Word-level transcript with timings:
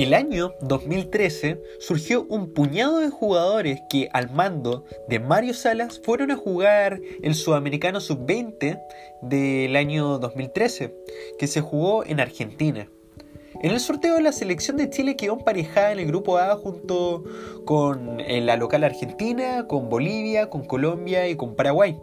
El 0.00 0.14
año 0.14 0.54
2013 0.62 1.60
surgió 1.78 2.24
un 2.30 2.54
puñado 2.54 3.00
de 3.00 3.10
jugadores 3.10 3.82
que 3.90 4.08
al 4.14 4.30
mando 4.30 4.86
de 5.10 5.20
Mario 5.20 5.52
Salas 5.52 6.00
fueron 6.02 6.30
a 6.30 6.36
jugar 6.36 7.02
el 7.22 7.34
Sudamericano 7.34 8.00
Sub-20 8.00 8.80
del 9.20 9.76
año 9.76 10.18
2013, 10.18 10.96
que 11.38 11.46
se 11.46 11.60
jugó 11.60 12.02
en 12.06 12.18
Argentina. 12.18 12.88
En 13.62 13.72
el 13.72 13.80
sorteo 13.80 14.18
la 14.20 14.32
selección 14.32 14.78
de 14.78 14.88
Chile 14.88 15.16
quedó 15.16 15.34
emparejada 15.34 15.92
en 15.92 15.98
el 15.98 16.06
grupo 16.06 16.38
A 16.38 16.56
junto 16.56 17.24
con 17.66 18.22
la 18.26 18.56
local 18.56 18.84
Argentina, 18.84 19.66
con 19.66 19.90
Bolivia, 19.90 20.48
con 20.48 20.64
Colombia 20.64 21.28
y 21.28 21.36
con 21.36 21.54
Paraguay. 21.54 21.98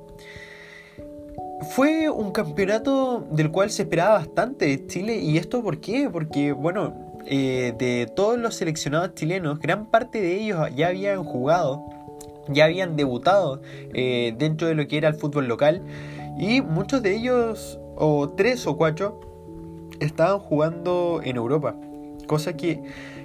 Fue 1.71 2.11
un 2.11 2.31
campeonato 2.31 3.25
del 3.31 3.51
cual 3.51 3.71
se 3.71 3.81
esperaba 3.81 4.19
bastante 4.19 4.67
de 4.67 4.85
Chile 4.85 5.17
y 5.17 5.39
esto 5.39 5.63
por 5.63 5.79
qué? 5.79 6.07
Porque 6.11 6.51
bueno, 6.51 7.06
eh, 7.29 7.73
de 7.77 8.07
todos 8.15 8.39
los 8.39 8.55
seleccionados 8.55 9.13
chilenos, 9.13 9.59
gran 9.59 9.85
parte 9.87 10.21
de 10.21 10.35
ellos 10.41 10.69
ya 10.75 10.87
habían 10.87 11.23
jugado, 11.23 11.83
ya 12.47 12.65
habían 12.65 12.95
debutado 12.95 13.61
eh, 13.93 14.33
dentro 14.37 14.67
de 14.67 14.75
lo 14.75 14.87
que 14.87 14.97
era 14.97 15.09
el 15.09 15.15
fútbol 15.15 15.47
local 15.47 15.83
y 16.39 16.61
muchos 16.61 17.03
de 17.03 17.15
ellos, 17.15 17.79
o 17.95 18.29
tres 18.29 18.65
o 18.65 18.77
cuatro, 18.77 19.19
estaban 19.99 20.39
jugando 20.39 21.19
en 21.23 21.35
Europa. 21.35 21.75
Cosa 22.27 22.55
que 22.55 22.81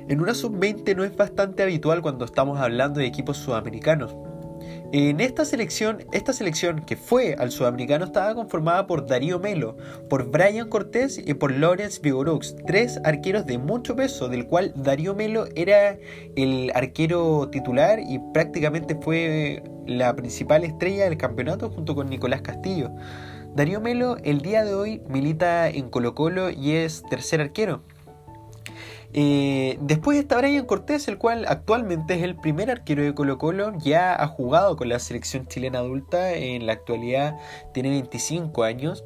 en 0.09 0.21
una 0.21 0.35
sub-20 0.35 0.97
no 0.97 1.05
es 1.05 1.17
bastante 1.17 1.63
habitual 1.63 2.03
cuando 2.03 2.25
estamos 2.25 2.59
hablando 2.59 3.01
de 3.01 3.07
equipos 3.07 3.37
sudamericanos. 3.37 4.17
En 4.93 5.21
esta 5.21 5.45
selección, 5.45 6.05
esta 6.13 6.33
selección 6.33 6.85
que 6.85 6.97
fue 6.97 7.35
al 7.39 7.51
sudamericano 7.51 8.05
estaba 8.05 8.35
conformada 8.35 8.87
por 8.87 9.07
Darío 9.07 9.39
Melo, 9.39 9.77
por 10.11 10.31
Brian 10.31 10.69
Cortés 10.69 11.19
y 11.25 11.33
por 11.35 11.51
Lawrence 11.51 12.01
Vigorux, 12.03 12.57
tres 12.67 13.01
arqueros 13.05 13.47
de 13.47 13.57
mucho 13.57 13.97
peso, 13.97 14.29
del 14.29 14.47
cual 14.47 14.73
Darío 14.77 15.15
Melo 15.15 15.47
era 15.55 15.97
el 16.37 16.71
arquero 16.75 17.49
titular 17.51 18.01
y 18.01 18.19
prácticamente 18.35 18.95
fue 18.95 19.63
la 19.87 20.15
principal 20.15 20.65
estrella 20.65 21.05
del 21.05 21.17
campeonato 21.17 21.71
junto 21.71 21.95
con 21.95 22.11
Nicolás 22.11 22.43
Castillo. 22.43 22.91
Darío 23.55 23.81
Melo 23.81 24.17
el 24.25 24.41
día 24.41 24.65
de 24.65 24.75
hoy 24.75 25.03
milita 25.09 25.69
en 25.69 25.91
Colo 25.91 26.15
Colo 26.15 26.51
y 26.51 26.73
es 26.73 27.03
tercer 27.09 27.41
arquero. 27.41 27.83
Eh, 29.15 29.79
después 29.81 30.19
está 30.19 30.39
Brian 30.39 30.65
Cortés, 30.65 31.07
el 31.09 31.19
cual 31.19 31.45
actualmente 31.47 32.15
es 32.15 32.23
el 32.23 32.37
primer 32.37 32.71
arquero 32.71 33.03
de 33.03 33.15
Colo 33.15 33.37
Colo, 33.37 33.73
ya 33.79 34.15
ha 34.15 34.27
jugado 34.27 34.77
con 34.77 34.89
la 34.89 34.99
selección 34.99 35.47
chilena 35.47 35.81
adulta, 35.81 36.33
en 36.33 36.67
la 36.67 36.73
actualidad 36.73 37.37
tiene 37.75 37.91
25 37.91 38.63
años. 38.63 39.05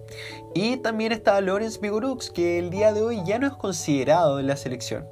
Y 0.55 0.77
también 0.79 1.13
está 1.13 1.41
Lorenz 1.41 1.81
Vigorux, 1.81 2.31
que 2.31 2.59
el 2.59 2.71
día 2.71 2.93
de 2.93 3.03
hoy 3.03 3.23
ya 3.27 3.39
no 3.39 3.47
es 3.47 3.55
considerado 3.55 4.39
en 4.39 4.47
la 4.47 4.57
selección. 4.57 5.07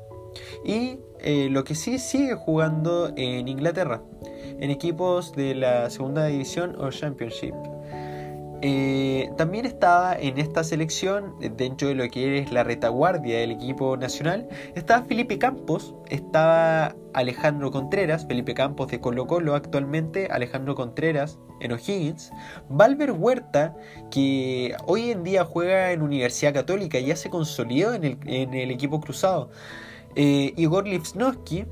Y 0.64 0.98
eh, 1.20 1.48
lo 1.50 1.64
que 1.64 1.74
sí 1.74 1.98
sigue 1.98 2.34
jugando 2.34 3.12
en 3.16 3.48
Inglaterra, 3.48 4.02
en 4.60 4.70
equipos 4.70 5.32
de 5.32 5.54
la 5.54 5.90
segunda 5.90 6.26
división 6.26 6.76
o 6.78 6.90
Championship. 6.90 7.54
Eh, 8.66 9.30
también 9.36 9.66
estaba 9.66 10.14
en 10.14 10.38
esta 10.38 10.64
selección, 10.64 11.34
dentro 11.38 11.88
de 11.88 11.94
lo 11.94 12.08
que 12.08 12.38
es 12.38 12.50
la 12.50 12.64
retaguardia 12.64 13.40
del 13.40 13.50
equipo 13.50 13.98
nacional, 13.98 14.48
estaba 14.74 15.04
Felipe 15.04 15.38
Campos, 15.38 15.94
estaba 16.08 16.96
Alejandro 17.12 17.70
Contreras, 17.70 18.26
Felipe 18.26 18.54
Campos 18.54 18.88
de 18.88 19.02
Colo 19.02 19.26
Colo 19.26 19.54
actualmente, 19.54 20.28
Alejandro 20.30 20.74
Contreras 20.76 21.38
en 21.60 21.72
O'Higgins, 21.72 22.32
Valver 22.70 23.12
Huerta, 23.12 23.76
que 24.10 24.74
hoy 24.86 25.10
en 25.10 25.24
día 25.24 25.44
juega 25.44 25.92
en 25.92 26.00
Universidad 26.00 26.54
Católica 26.54 26.98
y 26.98 27.08
ya 27.08 27.16
se 27.16 27.28
consolidó 27.28 27.92
en 27.92 28.04
el, 28.24 28.70
equipo 28.70 28.98
cruzado, 28.98 29.50
eh, 30.16 30.54
Igor 30.56 30.88
Lipsnowski, 30.88 31.66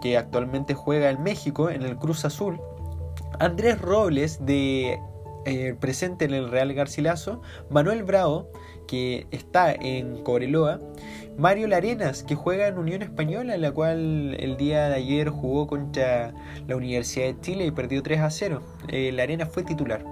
que 0.00 0.16
actualmente 0.16 0.74
juega 0.74 1.10
en 1.10 1.20
México 1.20 1.68
en 1.68 1.82
el 1.82 1.96
Cruz 1.96 2.24
Azul, 2.24 2.60
Andrés 3.40 3.80
Robles 3.80 4.38
de 4.46 5.00
eh, 5.48 5.74
presente 5.78 6.26
en 6.26 6.34
el 6.34 6.50
Real 6.50 6.74
Garcilaso, 6.74 7.40
Manuel 7.70 8.02
Bravo, 8.02 8.50
que 8.86 9.26
está 9.30 9.72
en 9.72 10.22
Cobreloa, 10.22 10.80
Mario 11.38 11.68
Larenas, 11.68 12.22
que 12.22 12.34
juega 12.34 12.66
en 12.68 12.78
Unión 12.78 13.00
Española, 13.02 13.54
en 13.54 13.62
la 13.62 13.72
cual 13.72 14.36
el 14.38 14.56
día 14.56 14.88
de 14.88 14.96
ayer 14.96 15.30
jugó 15.30 15.66
contra 15.66 16.34
la 16.66 16.76
Universidad 16.76 17.26
de 17.26 17.40
Chile 17.40 17.66
y 17.66 17.70
perdió 17.70 18.02
3 18.02 18.20
a 18.20 18.30
0. 18.30 18.62
Eh, 18.88 19.10
Larenas 19.12 19.48
fue 19.48 19.62
titular. 19.62 20.04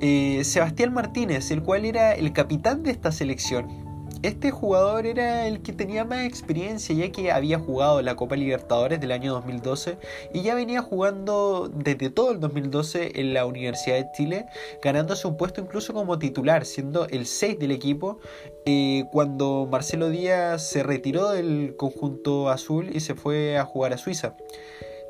Eh, 0.00 0.42
Sebastián 0.44 0.92
Martínez, 0.92 1.50
el 1.50 1.62
cual 1.62 1.86
era 1.86 2.12
el 2.12 2.32
capitán 2.34 2.82
de 2.82 2.90
esta 2.90 3.12
selección, 3.12 3.85
este 4.26 4.50
jugador 4.50 5.06
era 5.06 5.46
el 5.46 5.62
que 5.62 5.72
tenía 5.72 6.04
más 6.04 6.26
experiencia 6.26 6.94
ya 6.94 7.12
que 7.12 7.30
había 7.30 7.60
jugado 7.60 8.02
la 8.02 8.16
Copa 8.16 8.34
Libertadores 8.34 9.00
del 9.00 9.12
año 9.12 9.32
2012 9.34 9.98
y 10.34 10.42
ya 10.42 10.56
venía 10.56 10.82
jugando 10.82 11.70
desde 11.72 12.10
todo 12.10 12.32
el 12.32 12.40
2012 12.40 13.20
en 13.20 13.34
la 13.34 13.46
Universidad 13.46 13.96
de 13.96 14.10
Chile, 14.16 14.46
ganándose 14.82 15.28
un 15.28 15.36
puesto 15.36 15.60
incluso 15.60 15.94
como 15.94 16.18
titular, 16.18 16.64
siendo 16.64 17.06
el 17.06 17.26
6 17.26 17.60
del 17.60 17.70
equipo 17.70 18.18
eh, 18.64 19.04
cuando 19.12 19.68
Marcelo 19.70 20.10
Díaz 20.10 20.66
se 20.66 20.82
retiró 20.82 21.30
del 21.30 21.76
conjunto 21.76 22.48
azul 22.48 22.90
y 22.92 23.00
se 23.00 23.14
fue 23.14 23.56
a 23.58 23.64
jugar 23.64 23.92
a 23.92 23.98
Suiza. 23.98 24.36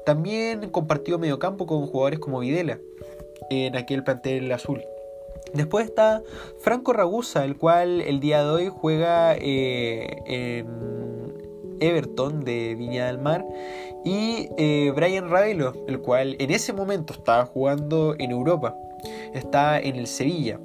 También 0.04 0.68
compartió 0.70 1.18
mediocampo 1.18 1.66
con 1.66 1.86
jugadores 1.86 2.20
como 2.20 2.40
Videla 2.40 2.78
en 3.48 3.76
aquel 3.76 4.04
plantel 4.04 4.52
azul. 4.52 4.82
Después 5.56 5.86
está 5.86 6.22
Franco 6.58 6.92
Ragusa, 6.92 7.44
el 7.44 7.56
cual 7.56 8.02
el 8.02 8.20
día 8.20 8.44
de 8.44 8.50
hoy 8.50 8.68
juega 8.68 9.34
eh, 9.34 10.22
en 10.26 10.66
Everton 11.80 12.44
de 12.44 12.74
Viña 12.74 13.06
del 13.06 13.18
Mar. 13.18 13.44
Y 14.04 14.48
eh, 14.58 14.92
Brian 14.94 15.30
Ravelo, 15.30 15.72
el 15.88 16.00
cual 16.00 16.36
en 16.38 16.50
ese 16.50 16.72
momento 16.72 17.12
estaba 17.14 17.46
jugando 17.46 18.14
en 18.18 18.30
Europa. 18.30 18.76
Está 19.34 19.80
en 19.80 19.96
el 19.96 20.06
Sevilla. 20.06 20.60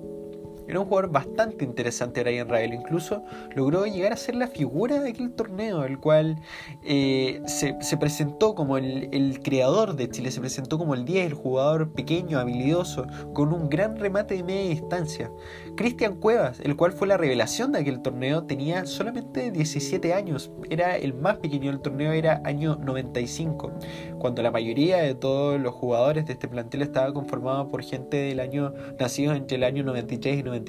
Era 0.72 0.80
un 0.80 0.86
jugador 0.86 1.12
bastante 1.12 1.66
interesante 1.66 2.24
Brian 2.24 2.48
Ravel, 2.48 2.74
incluso 2.74 3.26
logró 3.54 3.86
llegar 3.86 4.14
a 4.14 4.16
ser 4.16 4.36
la 4.36 4.48
figura 4.48 5.02
de 5.02 5.09
aquel 5.09 5.34
torneo, 5.34 5.84
el 5.84 6.00
cual 6.00 6.38
eh, 6.86 7.42
se, 7.46 7.98
presentó 7.98 8.56
como 8.56 8.78
el, 8.78 9.42
creador 9.44 9.98
de 9.98 10.09
Chile, 10.09 10.32
se 10.32 10.40
presentó 10.40 10.78
como 10.78 10.94
el 10.94 11.04
10, 11.04 11.26
el 11.26 11.34
jugador 11.34 11.92
pequeño, 11.92 12.40
habilidoso, 12.40 13.06
con 13.34 13.52
un 13.52 13.68
gran 13.68 13.98
remate 13.98 14.36
de 14.36 14.44
media 14.44 14.70
distancia. 14.70 15.30
Cristian 15.76 16.16
Cuevas, 16.16 16.62
el 16.62 16.78
cual 16.78 16.94
fue 16.94 17.06
la 17.06 17.18
revelación 17.18 17.74
de 17.74 17.80
aquel 17.80 18.02
torneo, 18.02 18.46
tenía 18.46 18.86
solamente 18.86 19.52
17 19.52 20.14
años, 20.14 20.52
era 20.70 20.96
el 20.96 21.14
más 21.14 21.36
pequeño 21.40 21.70
del 21.70 21.82
torneo, 21.82 22.14
era 22.14 22.42
año 22.46 22.78
95, 22.78 23.74
cuando 24.20 24.42
la 24.42 24.52
mayoría 24.52 25.00
de 25.00 25.16
todos 25.16 25.59
los 25.59 25.74
jugadores 25.74 26.28
de 26.28 26.32
este 26.32 26.48
plantel 26.48 26.82
estaba 26.82 27.14
conformado 27.14 27.68
por 27.68 27.84
gente 27.84 28.16
del 28.16 28.40
año 28.40 28.74
nacidos 28.98 29.36
entre 29.36 29.58
el 29.58 29.66
año 29.66 29.84
93 29.84 30.40
y 30.40 30.44
94 30.44 30.61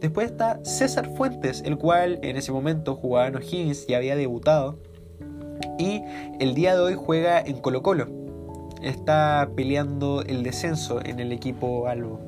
Después 0.00 0.30
está 0.30 0.60
César 0.64 1.08
Fuentes, 1.16 1.62
el 1.64 1.78
cual 1.78 2.18
en 2.22 2.36
ese 2.36 2.52
momento 2.52 2.96
jugaba 2.96 3.28
en 3.28 3.36
O'Higgins 3.36 3.86
y 3.88 3.94
había 3.94 4.16
debutado. 4.16 4.78
Y 5.78 6.02
el 6.38 6.54
día 6.54 6.74
de 6.74 6.80
hoy 6.80 6.94
juega 6.94 7.40
en 7.40 7.58
Colo 7.60 7.82
Colo. 7.82 8.08
Está 8.82 9.50
peleando 9.56 10.22
el 10.22 10.42
descenso 10.42 11.00
en 11.04 11.20
el 11.20 11.32
equipo 11.32 11.86
Albo. 11.86 12.20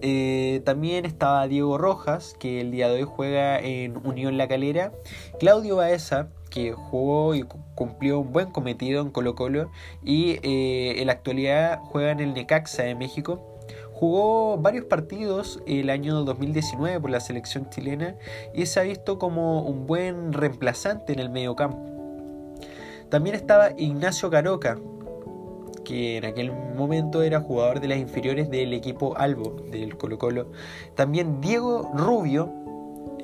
Eh, 0.00 0.62
también 0.64 1.04
estaba 1.04 1.48
Diego 1.48 1.76
Rojas, 1.78 2.36
que 2.38 2.60
el 2.60 2.70
día 2.70 2.88
de 2.88 3.02
hoy 3.02 3.02
juega 3.02 3.58
en 3.58 3.96
Unión 4.06 4.36
La 4.38 4.46
Calera. 4.46 4.92
Claudio 5.40 5.76
Baeza, 5.76 6.28
que 6.50 6.72
jugó 6.72 7.34
y 7.34 7.44
cumplió 7.74 8.20
un 8.20 8.32
buen 8.32 8.50
cometido 8.50 9.02
en 9.02 9.10
Colo 9.10 9.34
Colo. 9.34 9.70
Y 10.04 10.38
eh, 10.42 11.00
en 11.00 11.06
la 11.08 11.14
actualidad 11.14 11.80
juega 11.82 12.12
en 12.12 12.20
el 12.20 12.34
Necaxa 12.34 12.84
de 12.84 12.94
México. 12.94 13.57
Jugó 13.98 14.56
varios 14.58 14.84
partidos 14.84 15.60
el 15.66 15.90
año 15.90 16.22
2019 16.22 17.00
por 17.00 17.10
la 17.10 17.18
selección 17.18 17.68
chilena 17.68 18.14
y 18.54 18.64
se 18.66 18.78
ha 18.78 18.84
visto 18.84 19.18
como 19.18 19.62
un 19.62 19.88
buen 19.88 20.32
reemplazante 20.32 21.12
en 21.12 21.18
el 21.18 21.30
mediocampo. 21.30 21.84
También 23.08 23.34
estaba 23.34 23.70
Ignacio 23.76 24.30
Caroca, 24.30 24.78
que 25.84 26.18
en 26.18 26.26
aquel 26.26 26.52
momento 26.52 27.24
era 27.24 27.40
jugador 27.40 27.80
de 27.80 27.88
las 27.88 27.98
inferiores 27.98 28.48
del 28.50 28.72
equipo 28.72 29.16
Albo 29.16 29.56
del 29.68 29.96
Colo 29.96 30.16
Colo. 30.16 30.46
También 30.94 31.40
Diego 31.40 31.90
Rubio, 31.92 32.52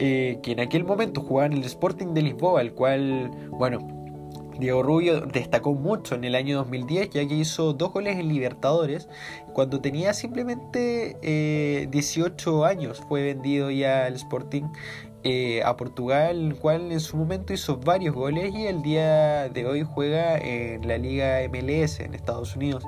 eh, 0.00 0.40
que 0.42 0.50
en 0.50 0.58
aquel 0.58 0.82
momento 0.82 1.20
jugaba 1.20 1.46
en 1.46 1.52
el 1.52 1.62
Sporting 1.62 2.14
de 2.14 2.22
Lisboa, 2.22 2.60
el 2.60 2.72
cual, 2.72 3.30
bueno, 3.52 3.78
Diego 4.58 4.82
Rubio 4.82 5.20
destacó 5.22 5.74
mucho 5.74 6.14
en 6.14 6.24
el 6.24 6.34
año 6.34 6.58
2010 6.58 7.10
ya 7.10 7.26
que 7.26 7.34
hizo 7.34 7.72
dos 7.72 7.92
goles 7.92 8.18
en 8.18 8.28
Libertadores 8.28 9.08
cuando 9.52 9.80
tenía 9.80 10.14
simplemente 10.14 11.86
18 11.90 12.66
eh, 12.66 12.70
años. 12.70 13.02
Fue 13.08 13.22
vendido 13.22 13.70
ya 13.70 14.06
al 14.06 14.14
Sporting 14.14 14.64
eh, 15.26 15.62
a 15.64 15.76
Portugal, 15.76 16.48
el 16.48 16.56
cual 16.56 16.92
en 16.92 17.00
su 17.00 17.16
momento 17.16 17.54
hizo 17.54 17.78
varios 17.78 18.14
goles 18.14 18.54
y 18.54 18.66
el 18.66 18.82
día 18.82 19.48
de 19.48 19.64
hoy 19.64 19.82
juega 19.82 20.36
en 20.36 20.86
la 20.86 20.98
Liga 20.98 21.40
MLS 21.48 22.00
en 22.00 22.14
Estados 22.14 22.54
Unidos. 22.54 22.84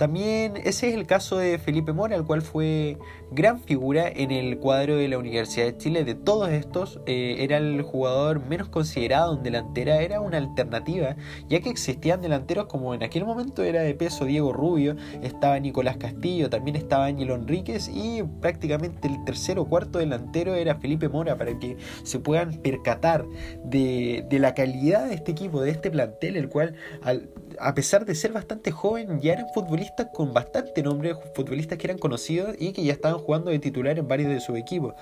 También 0.00 0.56
ese 0.56 0.88
es 0.88 0.94
el 0.94 1.06
caso 1.06 1.36
de 1.36 1.58
Felipe 1.58 1.92
Mora, 1.92 2.16
el 2.16 2.24
cual 2.24 2.40
fue 2.40 2.96
gran 3.32 3.60
figura 3.60 4.08
en 4.08 4.30
el 4.30 4.56
cuadro 4.56 4.96
de 4.96 5.08
la 5.08 5.18
Universidad 5.18 5.66
de 5.66 5.76
Chile. 5.76 6.04
De 6.04 6.14
todos 6.14 6.48
estos, 6.48 7.00
eh, 7.04 7.36
era 7.40 7.58
el 7.58 7.82
jugador 7.82 8.40
menos 8.46 8.70
considerado 8.70 9.36
en 9.36 9.42
delantera, 9.42 10.00
era 10.00 10.22
una 10.22 10.38
alternativa, 10.38 11.16
ya 11.50 11.60
que 11.60 11.68
existían 11.68 12.22
delanteros 12.22 12.64
como 12.64 12.94
en 12.94 13.02
aquel 13.02 13.26
momento 13.26 13.62
era 13.62 13.82
de 13.82 13.94
peso 13.94 14.24
Diego 14.24 14.54
Rubio, 14.54 14.96
estaba 15.22 15.60
Nicolás 15.60 15.98
Castillo, 15.98 16.48
también 16.48 16.76
estaba 16.76 17.04
Ángelo 17.04 17.34
Enríquez 17.34 17.90
y 17.92 18.22
prácticamente 18.40 19.06
el 19.06 19.22
tercero 19.26 19.60
o 19.60 19.68
cuarto 19.68 19.98
delantero 19.98 20.54
era 20.54 20.76
Felipe 20.76 21.10
Mora, 21.10 21.36
para 21.36 21.58
que 21.58 21.76
se 22.04 22.18
puedan 22.18 22.54
percatar 22.62 23.26
de, 23.66 24.24
de 24.30 24.38
la 24.38 24.54
calidad 24.54 25.08
de 25.08 25.14
este 25.16 25.32
equipo, 25.32 25.60
de 25.60 25.72
este 25.72 25.90
plantel, 25.90 26.36
el 26.36 26.48
cual 26.48 26.74
al, 27.02 27.28
a 27.60 27.74
pesar 27.74 28.04
de 28.04 28.14
ser 28.14 28.32
bastante 28.32 28.70
joven, 28.70 29.20
ya 29.20 29.34
eran 29.34 29.46
futbolistas 29.54 30.08
con 30.12 30.32
bastante 30.32 30.82
nombre, 30.82 31.14
futbolistas 31.34 31.78
que 31.78 31.86
eran 31.86 31.98
conocidos 31.98 32.56
y 32.58 32.72
que 32.72 32.82
ya 32.84 32.92
estaban 32.92 33.18
jugando 33.18 33.50
de 33.50 33.58
titular 33.58 33.98
en 33.98 34.08
varios 34.08 34.30
de 34.30 34.40
sus 34.40 34.56
equipos. 34.58 34.94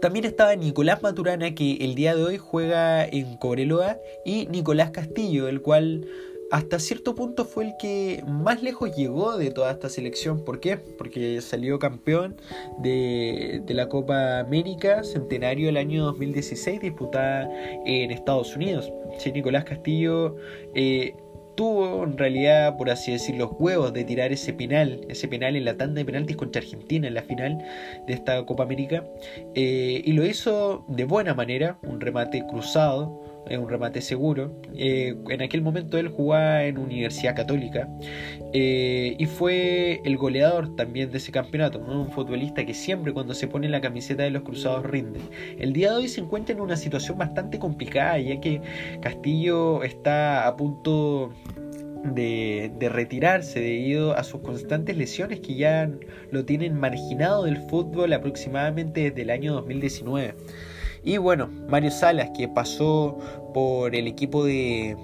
También 0.00 0.24
estaba 0.24 0.54
Nicolás 0.54 1.02
Maturana, 1.02 1.54
que 1.54 1.78
el 1.80 1.94
día 1.94 2.14
de 2.14 2.22
hoy 2.22 2.38
juega 2.38 3.04
en 3.04 3.36
Cobreloa, 3.36 3.98
y 4.24 4.46
Nicolás 4.46 4.90
Castillo, 4.90 5.48
el 5.48 5.60
cual 5.60 6.06
hasta 6.50 6.78
cierto 6.78 7.14
punto 7.14 7.44
fue 7.44 7.66
el 7.66 7.72
que 7.78 8.22
más 8.26 8.62
lejos 8.62 8.96
llegó 8.96 9.36
de 9.36 9.50
toda 9.50 9.70
esta 9.72 9.88
selección. 9.88 10.44
¿Por 10.44 10.60
qué? 10.60 10.76
Porque 10.76 11.40
salió 11.42 11.78
campeón 11.78 12.36
de, 12.78 13.62
la 13.68 13.88
Copa 13.88 14.38
América 14.40 15.04
Centenario 15.04 15.66
del 15.66 15.76
año 15.76 16.04
2016 16.04 16.80
disputada 16.80 17.48
en 17.84 18.10
Estados 18.10 18.56
Unidos. 18.56 18.90
Sí, 19.18 19.30
Nicolás 19.30 19.64
Castillo 19.64 20.36
eh, 20.74 21.14
tuvo 21.54 22.04
en 22.04 22.16
realidad, 22.16 22.76
por 22.78 22.88
así 22.88 23.12
decir, 23.12 23.36
los 23.36 23.50
huevos 23.58 23.92
de 23.92 24.04
tirar 24.04 24.32
ese 24.32 24.52
penal, 24.52 25.00
ese 25.08 25.28
penal 25.28 25.54
en 25.54 25.64
la 25.64 25.76
tanda 25.76 25.96
de 25.96 26.04
penaltis 26.04 26.36
contra 26.36 26.62
Argentina 26.62 27.08
en 27.08 27.14
la 27.14 27.22
final 27.22 27.58
de 28.06 28.14
esta 28.14 28.46
Copa 28.46 28.62
América. 28.62 29.04
Eh, 29.54 30.00
y 30.04 30.12
lo 30.12 30.24
hizo 30.24 30.86
de 30.88 31.04
buena 31.04 31.34
manera, 31.34 31.78
un 31.82 32.00
remate 32.00 32.44
cruzado 32.48 33.27
es 33.48 33.58
un 33.58 33.68
remate 33.68 34.00
seguro. 34.00 34.60
Eh, 34.74 35.16
en 35.28 35.42
aquel 35.42 35.62
momento 35.62 35.98
él 35.98 36.08
jugaba 36.08 36.64
en 36.64 36.78
Universidad 36.78 37.34
Católica 37.34 37.88
eh, 38.52 39.16
y 39.18 39.26
fue 39.26 40.00
el 40.04 40.16
goleador 40.16 40.74
también 40.76 41.10
de 41.10 41.18
ese 41.18 41.32
campeonato, 41.32 41.78
un 41.78 42.10
futbolista 42.10 42.64
que 42.64 42.74
siempre 42.74 43.12
cuando 43.12 43.34
se 43.34 43.46
pone 43.48 43.68
la 43.68 43.80
camiseta 43.80 44.22
de 44.22 44.30
los 44.30 44.42
Cruzados 44.42 44.84
rinde. 44.86 45.20
El 45.58 45.72
día 45.72 45.90
de 45.90 45.96
hoy 45.96 46.08
se 46.08 46.20
encuentra 46.20 46.54
en 46.54 46.60
una 46.60 46.76
situación 46.76 47.18
bastante 47.18 47.58
complicada 47.58 48.18
ya 48.18 48.40
que 48.40 48.60
Castillo 49.00 49.82
está 49.82 50.46
a 50.46 50.56
punto 50.56 51.32
de, 52.04 52.70
de, 52.78 52.88
retirarse 52.88 53.60
debido 53.60 54.16
a 54.16 54.22
sus 54.22 54.40
constantes 54.40 54.96
lesiones 54.96 55.40
que 55.40 55.56
ya 55.56 55.90
lo 56.30 56.44
tienen 56.44 56.78
marginado 56.78 57.44
del 57.44 57.56
fútbol 57.68 58.12
aproximadamente 58.12 59.10
desde 59.10 59.22
el 59.22 59.30
año 59.30 59.54
2019. 59.54 60.34
Y 61.02 61.18
bueno, 61.18 61.48
Mario 61.68 61.90
Salas, 61.90 62.30
que 62.36 62.48
pasó 62.48 63.18
por 63.54 63.94
el 63.94 64.06
equipo 64.06 64.44
de, 64.44 64.96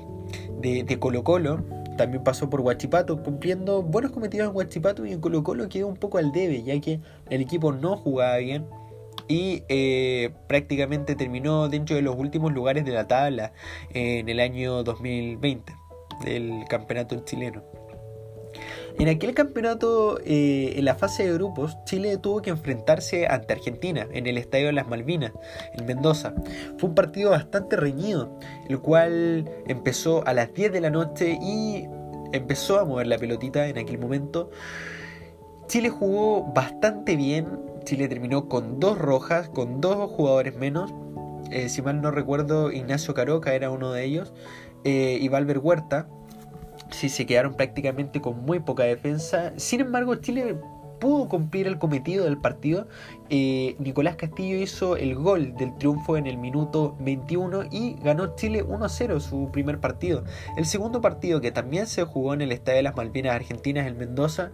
de, 0.60 0.98
Colo 0.98 1.24
Colo, 1.24 1.62
también 1.96 2.24
pasó 2.24 2.50
por 2.50 2.60
Huachipato, 2.60 3.22
cumpliendo 3.22 3.82
buenos 3.82 4.10
cometidos 4.10 4.48
en 4.48 4.56
Huachipato 4.56 5.06
y 5.06 5.12
en 5.12 5.20
Colo 5.20 5.42
Colo 5.42 5.68
quedó 5.68 5.88
un 5.88 5.96
poco 5.96 6.18
al 6.18 6.32
debe, 6.32 6.62
ya 6.62 6.78
que 6.80 7.00
el 7.30 7.40
equipo 7.40 7.72
no 7.72 7.96
jugaba 7.96 8.36
bien 8.38 8.66
y 9.28 9.62
eh, 9.68 10.30
prácticamente 10.48 11.14
terminó 11.14 11.68
dentro 11.68 11.96
de 11.96 12.02
los 12.02 12.16
últimos 12.16 12.52
lugares 12.52 12.84
de 12.84 12.92
la 12.92 13.06
tabla 13.06 13.52
en 13.90 14.28
el 14.28 14.40
año 14.40 14.82
2020 14.82 15.72
del 16.24 16.64
campeonato 16.68 17.24
chileno. 17.24 17.62
En 18.98 19.08
aquel 19.08 19.34
campeonato, 19.34 20.20
eh, 20.24 20.74
en 20.76 20.84
la 20.84 20.94
fase 20.94 21.26
de 21.26 21.32
grupos, 21.32 21.76
Chile 21.84 22.16
tuvo 22.16 22.42
que 22.42 22.50
enfrentarse 22.50 23.26
ante 23.26 23.52
Argentina 23.52 24.06
en 24.12 24.28
el 24.28 24.38
Estadio 24.38 24.66
de 24.66 24.72
las 24.72 24.86
Malvinas, 24.86 25.32
en 25.72 25.84
Mendoza. 25.84 26.32
Fue 26.78 26.90
un 26.90 26.94
partido 26.94 27.30
bastante 27.30 27.76
reñido, 27.76 28.38
el 28.68 28.78
cual 28.78 29.50
empezó 29.66 30.24
a 30.26 30.32
las 30.32 30.54
10 30.54 30.72
de 30.72 30.80
la 30.80 30.90
noche 30.90 31.38
y 31.42 31.88
empezó 32.32 32.78
a 32.78 32.84
mover 32.84 33.08
la 33.08 33.18
pelotita 33.18 33.66
en 33.66 33.78
aquel 33.78 33.98
momento. 33.98 34.50
Chile 35.66 35.88
jugó 35.88 36.44
bastante 36.52 37.16
bien, 37.16 37.46
Chile 37.84 38.06
terminó 38.06 38.48
con 38.48 38.78
dos 38.78 38.96
rojas, 38.96 39.48
con 39.48 39.80
dos 39.80 40.08
jugadores 40.12 40.54
menos. 40.54 40.94
Eh, 41.50 41.68
si 41.68 41.82
mal 41.82 42.00
no 42.00 42.12
recuerdo, 42.12 42.70
Ignacio 42.70 43.12
Caroca 43.12 43.54
era 43.54 43.70
uno 43.70 43.90
de 43.90 44.04
ellos, 44.04 44.32
eh, 44.84 45.18
y 45.20 45.28
Valver 45.28 45.58
Huerta 45.58 46.08
sí 46.94 47.08
se 47.08 47.26
quedaron 47.26 47.54
prácticamente 47.54 48.20
con 48.20 48.44
muy 48.44 48.60
poca 48.60 48.84
defensa. 48.84 49.52
Sin 49.56 49.80
embargo, 49.80 50.14
Chile 50.16 50.56
pudo 51.00 51.28
cumplir 51.28 51.66
el 51.66 51.78
cometido 51.78 52.24
del 52.24 52.38
partido. 52.38 52.86
Eh, 53.28 53.76
Nicolás 53.78 54.16
Castillo 54.16 54.56
hizo 54.56 54.96
el 54.96 55.14
gol 55.14 55.54
del 55.56 55.76
triunfo 55.76 56.16
en 56.16 56.26
el 56.26 56.38
minuto 56.38 56.96
21 57.00 57.64
y 57.70 57.96
ganó 58.02 58.36
Chile 58.36 58.64
1-0 58.64 59.20
su 59.20 59.50
primer 59.52 59.80
partido. 59.80 60.24
El 60.56 60.64
segundo 60.64 61.00
partido, 61.00 61.40
que 61.40 61.52
también 61.52 61.86
se 61.86 62.04
jugó 62.04 62.32
en 62.32 62.40
el 62.40 62.52
Estadio 62.52 62.76
de 62.78 62.82
las 62.84 62.96
Malvinas 62.96 63.34
Argentinas 63.34 63.86
en 63.86 63.98
Mendoza, 63.98 64.52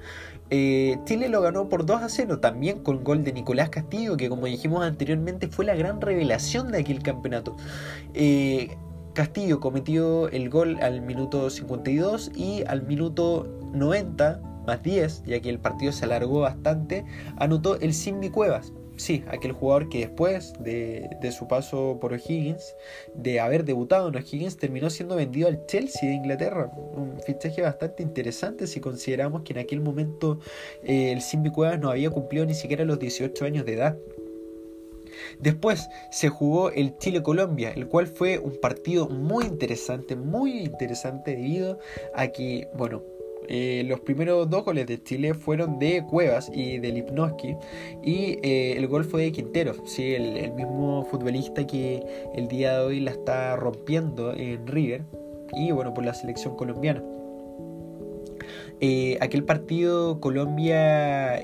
eh, 0.50 0.98
Chile 1.04 1.28
lo 1.28 1.40
ganó 1.40 1.68
por 1.68 1.86
2-0, 1.86 2.40
también 2.40 2.82
con 2.82 3.04
gol 3.04 3.22
de 3.22 3.32
Nicolás 3.32 3.68
Castillo, 3.70 4.16
que 4.16 4.28
como 4.28 4.46
dijimos 4.46 4.82
anteriormente 4.84 5.46
fue 5.46 5.64
la 5.64 5.76
gran 5.76 6.00
revelación 6.00 6.72
de 6.72 6.78
aquel 6.78 7.02
campeonato. 7.02 7.56
Eh, 8.14 8.76
Castillo 9.14 9.60
cometió 9.60 10.28
el 10.28 10.50
gol 10.50 10.78
al 10.80 11.00
minuto 11.02 11.50
52 11.50 12.30
y 12.34 12.62
al 12.66 12.82
minuto 12.82 13.46
90 13.72 14.40
más 14.66 14.82
10, 14.82 15.24
ya 15.24 15.40
que 15.40 15.50
el 15.50 15.58
partido 15.58 15.92
se 15.92 16.04
alargó 16.04 16.40
bastante, 16.40 17.04
anotó 17.36 17.78
el 17.80 17.94
Cindy 17.94 18.30
Cuevas. 18.30 18.72
Sí, 19.00 19.24
aquel 19.28 19.52
jugador 19.52 19.88
que 19.88 20.00
después 20.00 20.52
de, 20.60 21.32
su 21.32 21.48
paso 21.48 21.96
por 22.02 22.12
O'Higgins, 22.12 22.76
de 23.14 23.40
haber 23.40 23.64
debutado 23.64 24.08
en 24.08 24.16
O'Higgins, 24.16 24.58
terminó 24.58 24.90
siendo 24.90 25.16
vendido 25.16 25.48
al 25.48 25.64
Chelsea 25.64 26.06
de 26.06 26.16
Inglaterra. 26.16 26.70
Un 26.76 27.18
fichaje 27.24 27.62
bastante 27.62 28.02
interesante 28.02 28.66
si 28.66 28.78
consideramos 28.78 29.40
que 29.40 29.54
en 29.54 29.60
aquel 29.60 29.80
momento 29.80 30.38
eh, 30.84 31.12
el 31.12 31.22
Cindy 31.22 31.50
Cuevas 31.50 31.80
no 31.80 31.88
había 31.88 32.10
cumplido 32.10 32.44
ni 32.44 32.52
siquiera 32.52 32.84
los 32.84 32.98
18 32.98 33.42
años 33.46 33.64
de 33.64 33.72
edad. 33.72 33.96
Después 35.38 35.88
se 36.10 36.28
jugó 36.28 36.70
el 36.70 36.96
Chile-Colombia, 36.98 37.72
el 37.74 37.88
cual 37.88 38.06
fue 38.06 38.38
un 38.38 38.56
partido 38.60 39.08
muy 39.08 39.44
interesante, 39.44 40.16
muy 40.16 40.58
interesante 40.60 41.36
debido 41.36 41.78
a 42.14 42.28
que, 42.28 42.68
bueno, 42.74 43.02
eh, 43.52 43.82
los 43.84 43.98
primeros 44.00 44.48
dos 44.48 44.64
goles 44.64 44.86
de 44.86 45.02
Chile 45.02 45.34
fueron 45.34 45.80
de 45.80 46.04
Cuevas 46.04 46.48
y 46.54 46.78
de 46.78 46.92
Lipnowski 46.92 47.56
y 48.00 48.38
eh, 48.44 48.74
el 48.76 48.86
gol 48.86 49.04
fue 49.04 49.22
de 49.22 49.32
Quintero, 49.32 49.74
¿sí? 49.86 50.14
el, 50.14 50.52
mismo 50.52 51.04
futbolista 51.10 51.66
que 51.66 52.00
el 52.34 52.46
día 52.46 52.78
de 52.78 52.84
hoy 52.84 53.00
la 53.00 53.10
está 53.10 53.56
rompiendo 53.56 54.32
en 54.34 54.66
River 54.68 55.02
y 55.54 55.72
bueno 55.72 55.92
por 55.92 56.04
la 56.04 56.14
selección 56.14 56.54
colombiana. 56.54 57.02
Eh, 58.80 59.18
aquel 59.20 59.44
partido 59.44 60.20
Colombia 60.20 61.42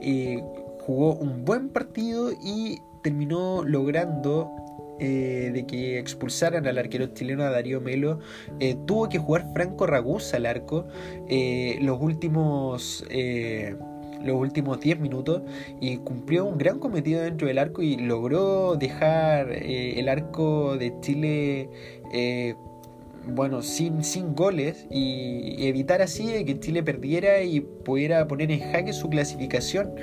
jugó 0.87 1.16
un 1.16 1.45
buen 1.45 1.71
partido 1.71 2.30
y 2.33 2.78
terminó 3.06 3.62
logrando 3.62 4.50
eh, 4.98 5.52
de 5.54 5.64
que 5.64 6.00
expulsaran 6.00 6.66
al 6.66 6.76
arquero 6.76 7.06
chileno 7.14 7.44
a 7.44 7.50
Darío 7.50 7.80
Melo, 7.80 8.18
eh, 8.58 8.75
tuvo 8.84 9.08
que 9.08 9.18
jugar 9.18 9.46
Franco 9.54 9.86
Ragusa 9.86 10.38
al 10.38 10.46
arco 10.46 10.88
eh, 11.28 11.78
los 11.82 12.00
últimos 12.00 13.04
los 14.25 14.40
últimos 14.40 14.80
10 14.80 14.98
minutos 14.98 15.42
y 15.80 15.98
cumplió 15.98 16.46
un 16.46 16.58
gran 16.58 16.80
cometido 16.80 17.22
dentro 17.22 17.46
del 17.46 17.58
arco 17.58 17.80
y 17.80 17.96
logró 17.96 18.75
dejar 18.75 19.52
el 19.52 20.08
arco 20.08 20.76
de 20.76 20.92
Chile 21.00 21.68
bueno, 23.28 23.62
sin, 23.62 24.02
sin 24.02 24.34
goles 24.34 24.88
y 24.90 25.64
evitar 25.68 26.02
así 26.02 26.44
que 26.44 26.58
Chile 26.58 26.82
perdiera 26.82 27.40
y 27.42 27.60
pudiera 27.60 28.26
poner 28.26 28.50
en 28.50 28.58
jaque 28.58 28.92
su 28.92 29.08
clasificación. 29.08 29.94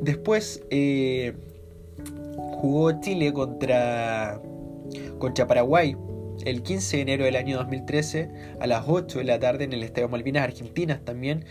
Después, 0.00 0.62
jugó 2.60 3.00
Chile 3.00 3.32
contra, 3.32 4.40
contra 5.18 5.46
Paraguay 5.46 5.96
el 6.44 6.62
15 6.62 6.96
de 6.96 7.02
enero 7.02 7.24
del 7.24 7.36
año 7.36 7.56
2013 7.58 8.30
a 8.60 8.66
las 8.66 8.84
8 8.86 9.18
de 9.18 9.24
la 9.24 9.38
tarde 9.38 9.64
en 9.64 9.72
el 9.72 9.82
Estadio 9.82 10.08
Malvinas 10.08 10.44
Argentinas 10.44 11.04
también. 11.04 11.44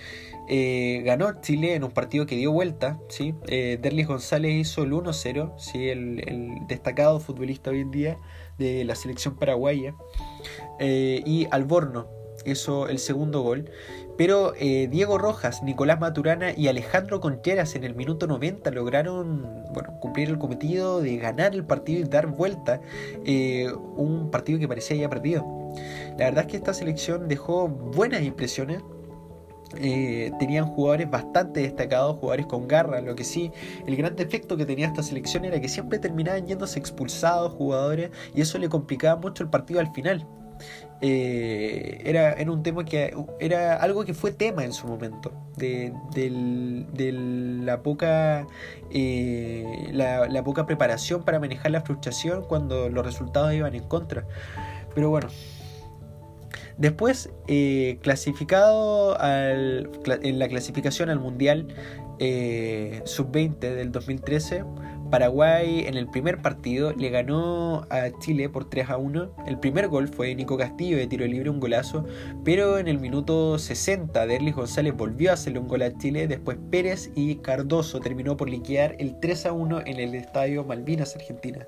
Eh, 0.47 1.01
ganó 1.05 1.41
Chile 1.41 1.75
en 1.75 1.83
un 1.83 1.91
partido 1.91 2.25
que 2.25 2.35
dio 2.35 2.51
vuelta. 2.51 2.99
¿sí? 3.09 3.35
Eh, 3.47 3.77
Derlis 3.81 4.07
González 4.07 4.53
hizo 4.53 4.83
el 4.83 4.91
1-0, 4.91 5.53
¿sí? 5.57 5.89
el, 5.89 6.21
destacado 6.67 7.19
futbolista 7.19 7.69
hoy 7.69 7.81
en 7.81 7.91
día 7.91 8.17
de 8.57 8.83
la 8.83 8.95
selección 8.95 9.35
paraguaya. 9.35 9.95
Eh, 10.79 11.21
y 11.25 11.47
Alborno 11.51 12.18
hizo 12.45 12.87
el 12.87 12.99
segundo 12.99 13.41
gol. 13.41 13.69
Pero 14.17 14.53
eh, 14.59 14.89
Diego 14.91 15.17
Rojas, 15.17 15.63
Nicolás 15.63 15.99
Maturana 16.01 16.51
y 16.51 16.67
Alejandro 16.67 17.21
Contreras 17.21 17.75
en 17.75 17.85
el 17.85 17.95
minuto 17.95 18.27
90 18.27 18.69
lograron 18.71 19.63
bueno, 19.73 19.97
cumplir 20.01 20.27
el 20.27 20.37
cometido 20.37 20.99
de 20.99 21.15
ganar 21.15 21.53
el 21.53 21.63
partido 21.63 22.01
y 22.01 22.03
dar 22.03 22.27
vuelta 22.27 22.81
eh, 23.23 23.71
un 23.95 24.29
partido 24.29 24.59
que 24.59 24.67
parecía 24.67 24.97
ya 24.97 25.09
perdido. 25.09 25.45
La 26.17 26.25
verdad 26.25 26.41
es 26.41 26.47
que 26.47 26.57
esta 26.57 26.73
selección 26.73 27.29
dejó 27.29 27.69
buenas 27.69 28.21
impresiones. 28.21 28.81
eh, 29.77 30.31
tenían 30.39 30.65
jugadores 30.65 31.09
bastante 31.09 31.61
destacados, 31.61 32.17
jugadores 32.17 32.47
con 32.47 32.67
garra, 32.67 33.01
lo 33.01 33.15
que 33.15 33.23
sí, 33.23 33.51
el 33.85 33.95
gran 33.95 34.15
defecto 34.15 34.57
que 34.57 34.65
tenía 34.65 34.87
esta 34.87 35.03
selección 35.03 35.45
era 35.45 35.61
que 35.61 35.69
siempre 35.69 35.99
terminaban 35.99 36.45
yéndose 36.47 36.79
expulsados 36.79 37.53
jugadores 37.53 38.09
y 38.33 38.41
eso 38.41 38.57
le 38.57 38.67
complicaba 38.67 39.21
mucho 39.21 39.43
el 39.43 39.49
partido 39.49 39.79
al 39.79 39.93
final. 39.93 40.27
Eh, 41.01 42.01
era, 42.03 42.33
era, 42.33 42.51
un 42.51 42.61
tema 42.61 42.83
que 42.83 43.15
era 43.39 43.77
algo 43.77 44.03
que 44.03 44.13
fue 44.13 44.31
tema 44.31 44.65
en 44.65 44.73
su 44.73 44.85
momento 44.85 45.31
de, 45.55 45.93
la 47.63 47.81
poca 47.81 48.45
eh, 48.91 49.89
la, 49.93 50.43
poca 50.43 50.65
preparación 50.65 51.23
para 51.23 51.39
manejar 51.39 51.71
la 51.71 51.81
frustración 51.81 52.43
cuando 52.43 52.89
los 52.89 53.05
resultados 53.05 53.53
iban 53.53 53.75
en 53.75 53.83
contra. 53.83 54.25
Pero 54.93 55.09
bueno 55.09 55.29
después 56.77 57.29
eh, 57.47 57.99
clasificado 58.01 59.19
al, 59.19 59.89
en 60.21 60.39
la 60.39 60.47
clasificación 60.47 61.09
al 61.09 61.19
mundial 61.19 61.67
sub-20 63.05 63.59
del 63.59 63.91
2013 63.93 64.63
Paraguay 65.09 65.85
en 65.87 65.95
el 65.95 66.07
primer 66.07 66.41
partido 66.41 66.93
le 66.93 67.09
ganó 67.09 67.85
a 67.89 68.09
Chile 68.19 68.49
por 68.49 68.69
3 68.69 68.89
a 68.89 68.97
1. 68.97 69.31
El 69.47 69.59
primer 69.59 69.87
gol 69.87 70.07
fue 70.07 70.35
Nico 70.35 70.57
Castillo 70.57 70.97
de 70.97 71.07
tiro 71.07 71.25
libre, 71.25 71.49
un 71.49 71.59
golazo. 71.59 72.05
Pero 72.43 72.77
en 72.77 72.87
el 72.87 72.99
minuto 72.99 73.57
60, 73.57 74.25
Derlis 74.27 74.55
González 74.55 74.95
volvió 74.95 75.31
a 75.31 75.33
hacerle 75.33 75.59
un 75.59 75.67
gol 75.67 75.81
a 75.81 75.97
Chile. 75.97 76.27
Después 76.27 76.57
Pérez 76.69 77.11
y 77.15 77.35
Cardoso 77.35 77.99
terminó 77.99 78.37
por 78.37 78.49
liquidar 78.49 78.95
el 78.99 79.19
3 79.19 79.47
a 79.47 79.53
1 79.53 79.81
en 79.85 79.99
el 79.99 80.15
estadio 80.15 80.63
Malvinas, 80.63 81.15
Argentina. 81.15 81.67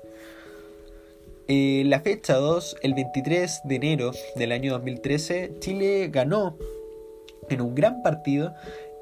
Eh, 1.48 1.82
la 1.86 2.00
fecha 2.00 2.34
2, 2.34 2.76
el 2.82 2.94
23 2.94 3.62
de 3.64 3.74
enero 3.74 4.12
del 4.36 4.52
año 4.52 4.72
2013, 4.72 5.56
Chile 5.58 6.08
ganó 6.12 6.56
en 7.50 7.60
un 7.60 7.74
gran 7.74 8.02
partido 8.02 8.54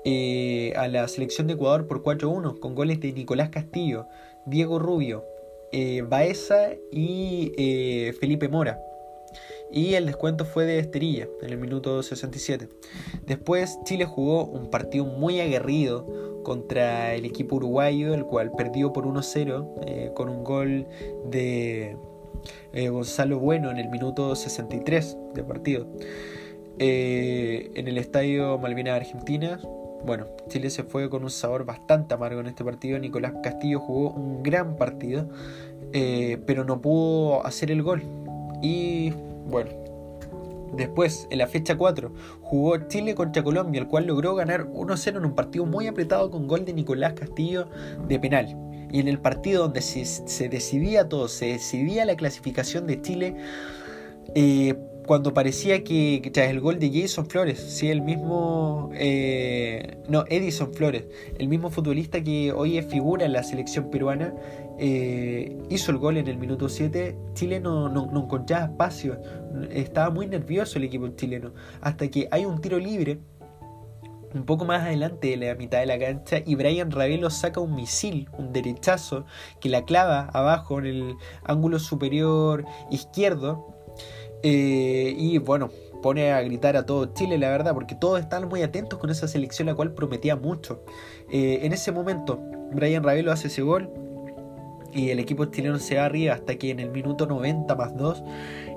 eh, 0.05 0.73
a 0.77 0.89
la 0.89 1.07
selección 1.09 1.47
de 1.47 1.53
Ecuador 1.53 1.87
por 1.87 2.03
4-1 2.03 2.59
con 2.59 2.75
goles 2.75 3.01
de 3.01 3.13
Nicolás 3.13 3.51
Castillo, 3.51 4.07
Diego 4.47 4.79
Rubio, 4.79 5.25
eh, 5.73 6.03
Baeza 6.03 6.71
y 6.91 7.53
eh, 7.57 8.13
Felipe 8.19 8.49
Mora. 8.49 8.81
Y 9.73 9.95
el 9.95 10.07
descuento 10.07 10.45
fue 10.45 10.65
de 10.65 10.81
Esterilla 10.81 11.29
en 11.43 11.51
el 11.51 11.59
minuto 11.59 12.03
67. 12.03 12.69
Después 13.27 13.79
Chile 13.85 14.05
jugó 14.05 14.45
un 14.45 14.69
partido 14.69 15.05
muy 15.05 15.41
aguerrido 15.41 16.43
contra 16.43 17.15
el 17.15 17.25
equipo 17.25 17.57
uruguayo, 17.57 18.13
el 18.15 18.25
cual 18.25 18.51
perdió 18.57 18.93
por 18.93 19.05
1-0 19.05 19.75
eh, 19.87 20.11
con 20.15 20.29
un 20.29 20.43
gol 20.43 20.87
de 21.31 21.97
Gonzalo 22.73 23.39
Bueno 23.39 23.71
en 23.71 23.77
el 23.77 23.89
minuto 23.91 24.35
63 24.35 25.17
de 25.35 25.45
partido. 25.45 25.87
en 26.79 27.87
el 27.87 27.99
estadio 27.99 28.59
Malvinas 28.59 28.97
Argentina 28.97 29.61
bueno, 30.05 30.27
Chile 30.49 30.71
se 30.71 30.83
fue 30.83 31.09
con 31.11 31.23
un 31.23 31.31
sabor 31.31 31.65
bastante 31.65 32.15
amargo 32.15 32.41
en 32.41 32.47
este 32.47 32.65
partido. 32.65 32.99
Nicolás 32.99 33.35
Castillo 33.43 33.81
jugó 33.81 34.11
un 34.11 34.43
gran 34.43 34.77
partido, 34.77 35.29
eh, 35.93 36.39
pero 36.47 36.65
no 36.65 36.81
pudo 36.81 37.45
hacer 37.47 37.71
el 37.71 37.83
gol. 37.83 38.03
Y 38.63 39.11
bueno, 39.47 39.71
después, 40.73 41.27
en 41.31 41.39
la 41.39 41.47
fecha 41.47 41.77
4, 41.77 42.13
jugó 42.41 42.77
Chile 42.89 43.15
contra 43.15 43.43
Colombia, 43.43 43.81
el 43.81 43.89
cual 43.89 44.07
logró 44.07 44.35
ganar 44.35 44.67
1-0 44.67 45.19
en 45.19 45.25
un 45.25 45.35
partido 45.35 45.67
muy 45.67 45.87
apretado 45.87 46.31
con 46.31 46.47
gol 46.49 46.65
de 46.65 46.73
Nicolás 46.73 47.15
Castillo 47.15 47.69
de 48.09 48.19
penal. 48.19 48.57
Y 48.93 49.01
en 49.01 49.09
el 49.09 49.21
partido 49.21 49.63
donde 49.63 49.83
se, 49.83 50.49
decidía 50.49 51.09
todo, 51.09 51.29
se 51.29 51.47
decidía 51.47 52.05
la 52.05 52.17
clasificación 52.17 52.87
de 52.87 53.01
Chile, 53.01 53.37
eh, 54.35 54.75
cuando 55.11 55.35
parecía 55.35 55.83
que, 55.83 56.31
tras 56.33 56.51
el 56.51 56.61
gol 56.61 56.79
de 56.79 56.89
Jason 56.89 57.27
Flores, 57.27 57.59
sí, 57.59 57.91
el 57.91 58.01
mismo, 58.01 58.91
eh, 58.95 59.99
no, 60.09 60.25
Edison 60.29 60.73
Flores, 60.73 61.03
el 61.37 61.49
mismo 61.49 61.69
futbolista 61.69 62.23
que 62.23 62.53
hoy 62.53 62.79
es 62.79 62.87
figura 62.87 63.27
en 63.27 63.33
la 63.33 63.43
selección 63.43 63.91
peruana, 63.91 64.33
eh, 64.79 65.59
hizo 65.69 65.91
el 65.91 65.99
gol 65.99 66.17
en 66.17 66.29
el 66.29 66.39
minuto 66.39 66.69
7, 66.69 67.17
Chile 67.35 67.59
no, 67.59 67.89
no, 67.89 68.07
no, 68.07 68.21
encontraba 68.21 68.67
espacio, 68.67 69.21
estaba 69.73 70.11
muy 70.11 70.29
nervioso 70.29 70.79
el 70.79 70.85
equipo 70.85 71.09
chileno, 71.09 71.55
hasta 71.81 72.07
que 72.07 72.29
hay 72.31 72.45
un 72.45 72.61
tiro 72.61 72.79
libre. 72.79 73.19
Un 74.33 74.45
poco 74.45 74.65
más 74.65 74.83
adelante 74.83 75.37
de 75.37 75.37
la 75.39 75.57
mitad 75.57 75.81
de 75.81 75.87
la 75.87 75.99
cancha 75.99 76.41
y 76.47 76.55
Brian 76.55 76.93
Ravelo 76.93 77.31
saca 77.31 77.59
un 77.59 77.75
misil, 77.75 78.29
un 78.39 78.53
derechazo, 78.53 79.25
que 79.61 79.69
la 79.69 79.85
clava 79.85 80.31
abajo 80.33 80.79
en 80.79 80.87
el 80.87 81.17
ángulo 81.43 81.81
superior 81.81 82.65
izquierdo 82.93 83.80
eh, 84.43 85.15
y 85.17 85.39
bueno, 85.39 85.71
pone 86.03 86.33
a 86.33 86.41
gritar 86.43 86.77
a 86.77 86.87
todo 86.87 87.13
Chile, 87.15 87.39
la 87.39 87.51
verdad, 87.51 87.75
porque 87.75 87.95
todos 87.95 88.21
estaban 88.21 88.49
muy 88.49 88.63
atentos 88.63 88.99
con 88.99 89.11
esa 89.11 89.29
selección, 89.29 89.67
la 89.67 89.75
cual 89.75 89.93
prometía 89.93 90.37
mucho. 90.37 90.83
Eh, 91.31 91.61
en 91.63 91.73
ese 91.73 91.93
momento, 91.93 92.41
Brian 92.73 93.03
Ravelo 93.03 93.33
hace 93.33 93.49
ese 93.49 93.63
gol 93.63 93.91
y 94.93 95.11
el 95.11 95.19
equipo 95.21 95.45
chileno 95.47 95.79
se 95.79 95.97
va 95.97 96.07
arriba 96.07 96.35
hasta 96.35 96.57
que 96.57 96.71
en 96.71 96.81
el 96.81 96.91
minuto 96.91 97.27
90 97.27 97.75
más 97.77 97.97
2, 97.97 98.25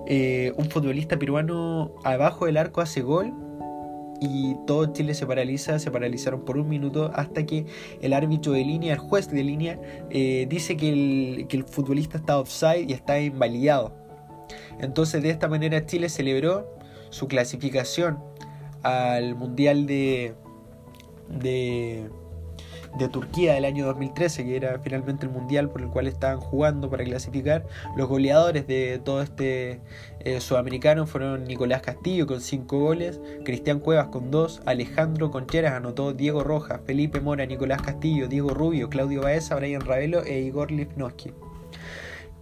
eh, 0.08 0.54
un 0.58 0.70
futbolista 0.70 1.18
peruano 1.18 1.96
abajo 2.04 2.46
del 2.46 2.58
arco 2.58 2.82
hace 2.82 3.02
gol 3.02 3.34
y 4.20 4.56
todo 4.68 4.86
Chile 4.94 5.16
se 5.16 5.26
paraliza, 5.26 5.80
se 5.80 5.92
paralizaron 5.92 6.46
por 6.46 6.58
un 6.58 6.70
minuto 6.70 7.12
hasta 7.14 7.46
que 7.46 7.66
el 8.02 8.14
árbitro 8.14 8.54
de 8.54 8.64
línea, 8.64 8.94
el 8.94 9.00
juez 9.00 9.30
de 9.30 9.44
línea, 9.44 9.80
dice 10.10 10.78
que 10.78 10.90
el, 10.90 11.48
que 11.48 11.58
el 11.58 11.64
futbolista 11.64 12.18
está 12.18 12.38
offside 12.38 12.86
y 12.88 12.94
está 12.94 13.20
invalidado. 13.20 14.03
Entonces 14.80 15.24
de 15.24 15.30
esta 15.30 15.48
manera 15.48 15.86
Chile 15.86 16.10
celebró 16.10 16.68
su 17.10 17.28
clasificación 17.28 18.18
al 18.82 19.36
Mundial 19.36 19.86
de, 19.86 20.36
de, 21.30 22.10
Turquía 23.12 23.54
del 23.54 23.66
año 23.66 23.86
2013, 23.86 24.46
que 24.46 24.56
era 24.56 24.80
finalmente 24.80 25.26
el 25.26 25.32
Mundial 25.32 25.70
por 25.70 25.82
el 25.82 25.90
cual 25.90 26.08
estaban 26.08 26.40
jugando 26.40 26.90
para 26.90 27.04
clasificar. 27.04 27.66
Los 27.98 28.08
goleadores 28.08 28.66
de 28.68 29.00
todo 29.04 29.22
este 29.22 29.82
eh, 30.20 30.40
sudamericano 30.40 31.06
fueron 31.06 31.44
Nicolás 31.46 31.82
Castillo 31.82 32.28
con 32.28 32.40
5 32.40 32.80
goles, 32.80 33.20
Cristian 33.44 33.80
Cuevas 33.80 34.08
con 34.08 34.32
2, 34.32 34.62
Alejandro 34.66 35.32
Concheras 35.32 35.74
anotó 35.74 36.14
Diego 36.14 36.44
Rojas, 36.44 36.82
Felipe 36.86 37.20
Mora, 37.20 37.46
Nicolás 37.46 37.82
Castillo, 37.82 38.28
Diego 38.28 38.50
Rubio, 38.54 38.90
Claudio 38.90 39.22
Baeza, 39.22 39.56
Brian 39.56 39.82
Ravelo 39.82 40.24
e 40.24 40.40
Igor 40.40 40.72
Lifnowski. 40.72 41.32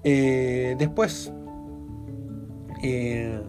Eh, 0.03 0.75
después, 0.77 1.31
eh, 2.81 3.39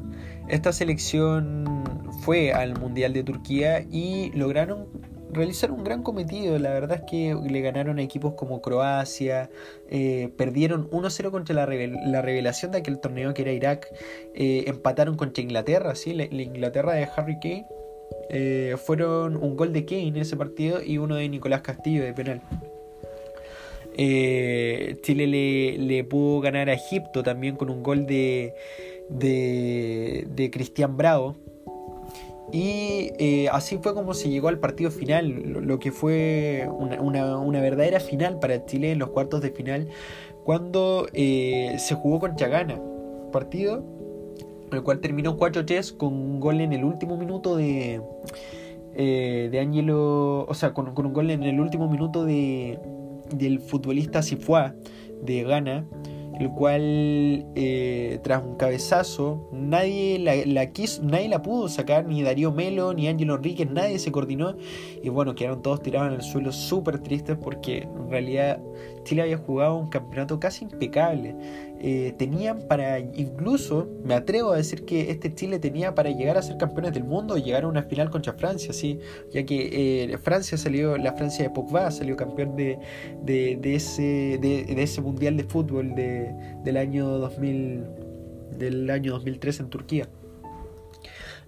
esta 0.48 0.72
selección 0.72 1.84
fue 2.20 2.52
al 2.52 2.78
Mundial 2.78 3.12
de 3.12 3.22
Turquía 3.22 3.84
y 3.90 4.30
lograron 4.32 4.86
realizar 5.32 5.70
un 5.72 5.82
gran 5.82 6.02
cometido. 6.02 6.58
La 6.58 6.70
verdad 6.70 6.98
es 7.02 7.10
que 7.10 7.34
le 7.34 7.60
ganaron 7.60 7.98
a 7.98 8.02
equipos 8.02 8.34
como 8.34 8.60
Croacia, 8.60 9.50
eh, 9.88 10.30
perdieron 10.36 10.90
1-0 10.90 11.30
contra 11.30 11.54
la, 11.54 11.66
revelación 11.66 12.72
de 12.72 12.78
aquel 12.78 13.00
torneo 13.00 13.32
que 13.32 13.42
era 13.42 13.52
Irak, 13.52 13.88
eh, 14.34 14.64
empataron 14.66 15.16
contra 15.16 15.42
Inglaterra, 15.42 15.94
¿sí? 15.94 16.12
la, 16.12 16.24
Inglaterra 16.24 16.94
de 16.94 17.08
Harry 17.16 17.38
Kane. 17.40 17.66
fueron 18.76 19.36
un 19.36 19.56
gol 19.56 19.72
de 19.72 19.84
Kane 19.86 20.08
en 20.08 20.16
ese 20.16 20.36
partido 20.36 20.82
y 20.82 20.98
uno 20.98 21.14
de 21.14 21.28
Nicolás 21.28 21.62
Castillo 21.62 22.04
de 22.04 22.12
penal. 22.12 22.42
Chile 23.94 25.26
le, 25.26 25.76
le 25.78 26.04
pudo 26.04 26.40
ganar 26.40 26.70
a 26.70 26.72
Egipto 26.72 27.22
también 27.22 27.56
con 27.56 27.68
un 27.68 27.82
gol 27.82 28.06
de, 28.06 28.54
de, 29.18 30.50
Cristian 30.52 30.96
Bravo. 30.96 31.36
Y 32.52 33.12
eh, 33.18 33.48
así 33.50 33.78
fue 33.78 33.94
como 33.94 34.12
se 34.12 34.28
llegó 34.28 34.48
al 34.48 34.58
partido 34.58 34.90
final, 34.90 35.30
lo, 35.30 35.78
que 35.78 35.90
fue 35.90 36.68
una, 36.70 37.60
verdadera 37.60 37.98
final 37.98 38.38
para 38.38 38.66
Chile 38.66 38.92
en 38.92 38.98
los 38.98 39.08
cuartos 39.10 39.40
de 39.40 39.50
final, 39.50 39.88
cuando 40.44 41.06
eh, 41.14 41.76
se 41.78 41.94
jugó 41.94 42.20
con 42.20 42.36
Chagana. 42.36 42.80
Partido 43.32 43.82
el 44.76 44.82
cual 44.82 45.00
terminó 45.00 45.36
4-3 45.36 45.96
con 45.96 46.12
un 46.12 46.40
gol 46.40 46.60
en 46.60 46.72
el 46.72 46.84
último 46.84 47.16
minuto 47.16 47.56
de, 47.56 48.00
eh, 48.94 49.48
de 49.50 49.60
Angelo, 49.60 50.44
o 50.46 50.54
sea, 50.54 50.72
con, 50.72 50.88
un 50.88 51.12
gol 51.12 51.30
en 51.30 51.42
el 51.42 51.60
último 51.60 51.88
minuto 51.88 52.24
de, 52.24 52.78
del 53.34 53.60
futbolista 53.60 54.22
Sifua 54.22 54.74
de 55.22 55.42
Ghana 55.44 55.84
el 56.42 56.50
cual 56.50 57.46
eh, 57.54 58.18
tras 58.22 58.42
un 58.42 58.56
cabezazo 58.56 59.48
nadie 59.52 60.18
la, 60.18 60.66
quiso, 60.72 61.02
nadie 61.02 61.28
la 61.28 61.42
pudo 61.42 61.68
sacar, 61.68 62.06
ni 62.06 62.22
Darío 62.22 62.52
Melo, 62.52 62.92
ni 62.94 63.08
Ángelo 63.08 63.36
Enríquez, 63.36 63.70
nadie 63.70 63.98
se 63.98 64.10
coordinó 64.10 64.56
y 65.02 65.08
bueno, 65.08 65.34
quedaron 65.34 65.62
todos 65.62 65.82
tirados 65.82 66.08
en 66.08 66.14
el 66.14 66.22
suelo 66.22 66.52
súper 66.52 66.98
tristes 66.98 67.36
porque 67.40 67.82
en 67.82 68.10
realidad 68.10 68.60
Chile 69.04 69.22
había 69.22 69.38
jugado 69.38 69.76
un 69.76 69.88
campeonato 69.88 70.38
casi 70.38 70.64
impecable. 70.64 71.34
Eh, 71.84 72.14
tenían 72.16 72.60
para, 72.68 73.00
incluso 73.00 73.88
me 74.04 74.14
atrevo 74.14 74.52
a 74.52 74.56
decir 74.56 74.84
que 74.84 75.10
este 75.10 75.34
Chile 75.34 75.58
tenía 75.58 75.96
para 75.96 76.10
llegar 76.10 76.38
a 76.38 76.42
ser 76.42 76.56
campeones 76.56 76.92
del 76.92 77.02
mundo 77.02 77.36
llegar 77.36 77.64
a 77.64 77.66
una 77.66 77.82
final 77.82 78.08
contra 78.08 78.34
Francia, 78.34 78.72
¿sí? 78.72 79.00
ya 79.32 79.44
que 79.44 80.04
eh, 80.12 80.18
Francia 80.18 80.56
salió, 80.56 80.96
la 80.96 81.12
Francia 81.14 81.42
de 81.42 81.50
Pogba 81.50 81.90
salió 81.90 82.14
campeón 82.14 82.54
de, 82.54 82.78
de, 83.24 83.74
ese, 83.74 84.38
de, 84.40 84.80
ese 84.80 85.00
mundial 85.00 85.36
de 85.36 85.42
fútbol 85.42 85.96
de, 85.96 86.32
del 86.62 86.76
año 86.76 87.18
2000, 87.18 87.84
del 88.58 88.88
año 88.88 89.14
2003 89.14 89.58
en 89.58 89.68
Turquía. 89.68 90.08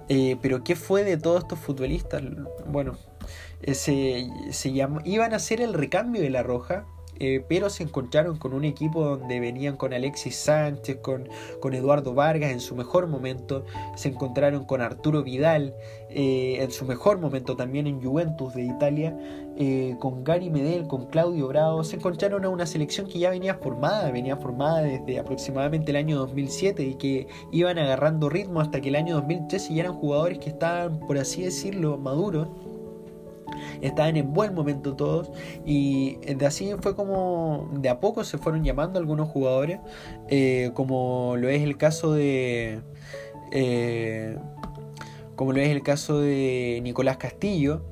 Eh, 0.09 0.37
pero 0.43 0.64
¿qué 0.64 0.75
fue 0.75 1.05
de 1.05 1.17
todos 1.17 1.43
estos 1.43 1.61
futbolistas? 1.61 2.23
Bueno, 2.67 2.99
se, 3.73 4.29
se 4.50 4.69
iban 4.69 5.33
a 5.33 5.37
hacer 5.37 5.61
el 5.61 5.75
recambio 5.75 6.23
de 6.23 6.31
la 6.31 6.43
Roja, 6.43 6.87
eh, 7.21 7.44
pero 7.49 7.71
se 7.71 7.83
encontraron 7.85 8.38
con 8.38 8.52
un 8.54 8.64
equipo 8.64 9.04
donde 9.04 9.40
venían 9.40 9.76
con 9.76 9.92
Alexis 9.92 10.37
Sánchez, 10.37 10.99
con, 11.02 11.28
con 11.61 11.75
Eduardo 11.75 12.14
Vargas 12.14 12.50
en 12.50 12.61
su 12.61 12.75
mejor 12.75 13.06
momento, 13.06 13.64
se 13.97 14.09
encontraron 14.09 14.64
con 14.64 14.80
Arturo 14.80 15.23
Vidal 15.23 15.75
eh, 16.11 16.59
en 16.62 16.71
su 16.71 16.85
mejor 16.85 17.18
momento 17.18 17.56
también 17.56 17.87
en 17.87 18.00
Juventus 18.02 18.54
de 18.54 18.62
Italia, 18.62 19.18
eh, 19.56 19.97
con 19.99 20.23
Gary 20.25 20.50
Medel, 20.50 20.87
con 20.87 21.06
Claudio 21.06 21.49
Bravo, 21.49 21.83
se 21.85 21.97
encontraron 21.97 22.44
a 22.44 22.49
una 22.49 22.66
selección 22.66 23.09
que 23.09 23.18
ya 23.18 23.30
venía 23.30 23.54
formada, 23.54 24.11
venía 24.11 24.37
formada 24.37 24.83
desde 24.83 25.18
aproximadamente 25.18 25.90
el 25.90 25.97
año 25.97 26.18
2007 26.18 26.85
y 26.85 26.94
que 26.94 27.26
iban 27.52 27.78
agarrando 27.78 28.28
ritmo 28.28 28.61
hasta 28.61 28.80
que 28.80 28.88
el 28.88 28.97
año 28.97 29.16
2013 29.16 29.75
ya 29.75 29.83
eran 29.83 29.94
jugadores 29.94 30.38
que 30.38 30.50
estaban, 30.50 31.00
por 31.00 31.18
así 31.18 31.42
decirlo, 31.42 31.99
maduros 31.99 32.49
estaban 33.87 34.17
en 34.17 34.33
buen 34.33 34.55
momento 34.55 34.97
todos 34.97 35.31
y 35.64 36.17
de 36.17 36.47
así 36.47 36.73
fue 36.81 36.97
como 36.97 37.69
de 37.73 37.88
a 37.88 38.00
poco 38.00 38.25
se 38.25 38.38
fueron 38.38 38.64
llamando 38.64 38.99
algunos 38.99 39.29
jugadores, 39.29 39.81
eh, 40.29 40.71
como 40.75 41.37
lo 41.37 41.49
es 41.49 41.62
el 41.62 41.76
caso 41.76 42.12
de... 42.12 42.81
Eh, 43.53 44.37
como 45.37 45.53
lo 45.53 45.61
es 45.61 45.69
el 45.69 45.83
caso 45.83 46.21
de 46.21 46.81
Nicolás 46.83 47.17
Castillo, 47.17 47.83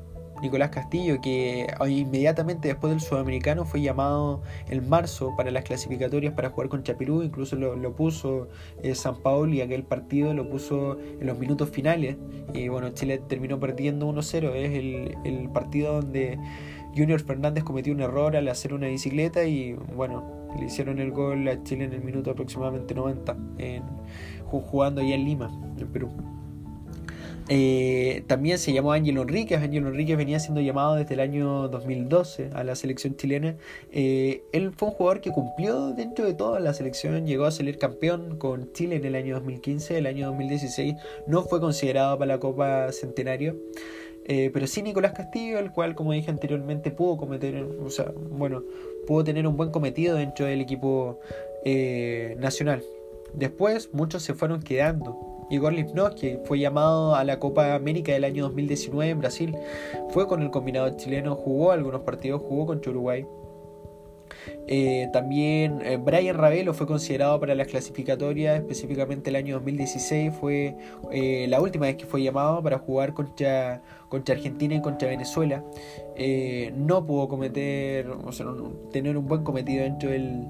Nicolás 0.43 0.71
Castillo, 0.71 1.21
que 1.23 1.67
inmediatamente 1.89 2.69
después 2.69 2.93
del 2.93 3.01
sudamericano 3.01 3.65
fue 3.65 3.81
llamado 3.81 4.43
en 4.69 4.89
marzo 4.89 5.35
para 5.37 5.51
las 5.51 5.65
clasificatorias 5.65 6.35
para 6.35 6.51
jugar 6.51 6.69
con 6.69 6.83
Chapirú, 6.83 7.23
incluso 7.23 7.57
lo, 7.57 7.97
puso 7.97 8.49
eh, 8.83 8.95
San 8.95 9.23
Paolo 9.23 9.55
y 9.55 9.61
aquel 9.61 9.85
partido 9.85 10.35
lo 10.35 10.49
puso 10.49 10.99
en 11.21 11.27
los 11.27 11.39
minutos 11.39 11.71
finales. 11.71 12.17
Y 12.53 12.69
bueno, 12.69 12.91
Chile 12.91 13.23
terminó 13.29 13.61
perdiendo 13.61 14.13
1-0. 14.13 14.53
Es 14.55 14.73
el, 14.79 15.17
el 15.25 15.49
partido 15.51 16.01
donde 16.01 16.39
Junior 16.97 17.21
Fernández 17.21 17.65
cometió 17.65 17.93
un 17.93 18.01
error 18.01 18.37
al 18.37 18.49
hacer 18.49 18.75
una 18.75 18.89
bicicleta 18.89 19.45
y 19.45 19.73
bueno, 19.73 20.25
le 20.59 20.67
hicieron 20.67 20.99
el 20.99 21.11
gol 21.11 21.47
a 21.49 21.63
Chile 21.63 21.85
en 21.85 21.93
el 21.93 22.03
minuto 22.03 22.31
aproximadamente 22.31 22.95
90, 22.95 23.37
en, 23.59 23.83
jugando 24.45 25.01
allá 25.01 25.15
en 25.15 25.25
Lima, 25.25 25.51
en 25.79 25.89
Perú. 25.89 26.11
Eh, 27.55 28.25
también 28.29 28.59
se 28.59 28.73
llamó 28.73 28.93
Ángel 28.93 29.19
Enríquez. 29.19 29.61
Ángel 29.61 29.87
Enríquez 29.87 30.17
venía 30.17 30.41
siendo 30.41 30.63
llamado 30.63 30.95
desde 30.95 31.13
el 31.13 31.21
año 31.21 31.69
2012 31.69 32.49
a 32.55 32.65
la 32.65 32.75
selección 32.75 33.15
chilena. 33.15 33.57
Eh, 33.91 34.43
él 34.53 34.73
fue 34.75 34.89
un 34.89 34.95
jugador 34.95 35.21
que 35.21 35.33
cumplió 35.33 35.93
dentro 35.93 36.25
de 36.25 36.33
toda 36.33 36.61
la 36.61 36.73
selección, 36.73 37.27
llegó 37.27 37.45
a 37.45 37.51
salir 37.51 37.77
campeón 37.77 38.39
con 38.39 38.73
Chile 38.73 38.97
en 38.97 39.05
el 39.05 39.17
año 39.17 39.35
2015, 39.35 39.99
el 39.99 40.07
año 40.07 40.29
2016 40.29 40.95
no 41.27 41.43
fue 41.43 41.61
considerado 41.61 42.19
para 42.19 42.35
la 42.37 42.41
Copa 42.41 42.91
Centenario. 42.91 43.55
Eh, 44.25 44.49
pero 44.51 44.67
sí 44.67 44.81
Nicolás 44.81 45.13
Castillo, 45.13 45.59
el 45.59 45.73
cual, 45.73 45.95
como 45.95 46.13
dije 46.13 46.31
anteriormente, 46.31 46.91
pudo 46.91 47.19
cometer, 47.19 47.63
o 47.65 47.91
sea, 47.91 48.15
bueno, 48.31 48.63
pudo 49.07 49.25
tener 49.25 49.47
un 49.47 49.59
buen 49.59 49.71
cometido 49.71 50.17
dentro 50.17 50.47
del 50.47 50.63
equipo 50.63 51.21
nacional. 52.39 52.83
Después 53.35 53.91
muchos 53.93 54.23
se 54.23 54.33
fueron 54.33 54.63
quedando 54.63 55.32
Igor 55.53 55.75
que 56.15 56.41
fue 56.45 56.59
llamado 56.59 57.15
a 57.15 57.25
la 57.25 57.39
Copa 57.39 57.75
América 57.75 58.13
del 58.13 58.25
año 58.25 58.45
2019 58.45 59.11
en 59.11 59.19
Brasil. 59.19 59.57
Fue 60.09 60.27
con 60.27 60.43
el 60.43 60.51
combinado 60.51 60.97
chileno, 60.97 61.35
jugó 61.35 61.73
algunos 61.73 62.01
partidos, 62.01 62.41
jugó 62.41 62.67
con 62.67 62.79
Uruguay. 62.79 63.27
Eh, 64.67 65.09
también 65.13 65.81
eh, 65.85 65.99
Brian 65.99 66.37
Ravelo 66.37 66.73
fue 66.73 66.87
considerado 66.87 67.39
para 67.39 67.55
las 67.55 67.67
clasificatorias, 67.67 68.57
específicamente 68.57 69.31
el 69.31 69.37
año 69.37 69.57
2016 69.57 70.33
fue 70.41 70.75
eh, 71.11 71.47
la 71.49 71.61
última 71.61 71.87
vez 71.87 71.97
que 71.97 72.07
fue 72.07 72.23
llamado 72.23 72.63
para 72.63 72.79
jugar 72.79 73.13
contra, 73.13 73.83
contra 74.09 74.35
Argentina 74.35 74.75
y 74.75 74.81
contra 74.81 75.09
Venezuela. 75.09 75.63
no 76.75 77.07
pudo 77.07 77.29
cometer, 77.29 78.09
o 78.09 78.33
sea, 78.33 78.47
tener 78.91 79.17
un 79.17 79.27
buen 79.27 79.45
cometido 79.45 79.85
dentro 79.85 80.11
del, 80.11 80.47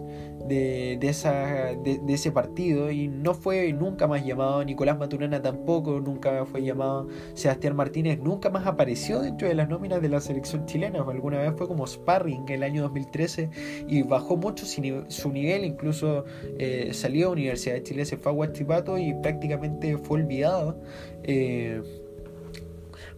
de, 0.48 0.98
esa, 1.02 1.74
de, 1.74 2.00
ese 2.08 2.32
partido 2.32 2.90
y 2.90 3.08
no 3.08 3.34
fue 3.34 3.72
nunca 3.72 4.06
más 4.06 4.24
llamado, 4.24 4.64
Nicolás 4.64 4.98
Maturana 4.98 5.40
tampoco, 5.40 6.00
nunca 6.00 6.44
fue 6.46 6.62
llamado, 6.62 7.08
Sebastián 7.34 7.76
Martínez 7.76 8.18
nunca 8.20 8.50
más 8.50 8.66
apareció 8.66 9.20
dentro 9.20 9.48
de 9.48 9.54
las 9.54 9.68
nóminas 9.68 10.02
de 10.02 10.08
la 10.08 10.20
selección 10.20 10.66
chilena, 10.66 11.00
alguna 11.00 11.38
vez 11.38 11.52
fue 11.56 11.68
como 11.68 11.86
sparring 11.86 12.42
en 12.48 12.54
el 12.54 12.62
año 12.62 12.82
2013 12.82 13.50
y 13.88 14.02
bajó 14.02 14.36
mucho 14.36 14.66
su 14.66 15.32
nivel, 15.32 15.64
incluso 15.64 16.24
eh, 16.58 16.90
salió 16.92 17.28
a 17.28 17.32
Universidad 17.32 17.74
de 17.74 17.82
Chile, 17.82 18.04
se 18.04 18.16
fue 18.16 18.32
a 18.32 18.34
Huachipato 18.34 18.98
y 18.98 19.14
prácticamente 19.14 19.96
fue 19.98 20.20
olvidado. 20.20 20.78
Eh, 21.22 21.82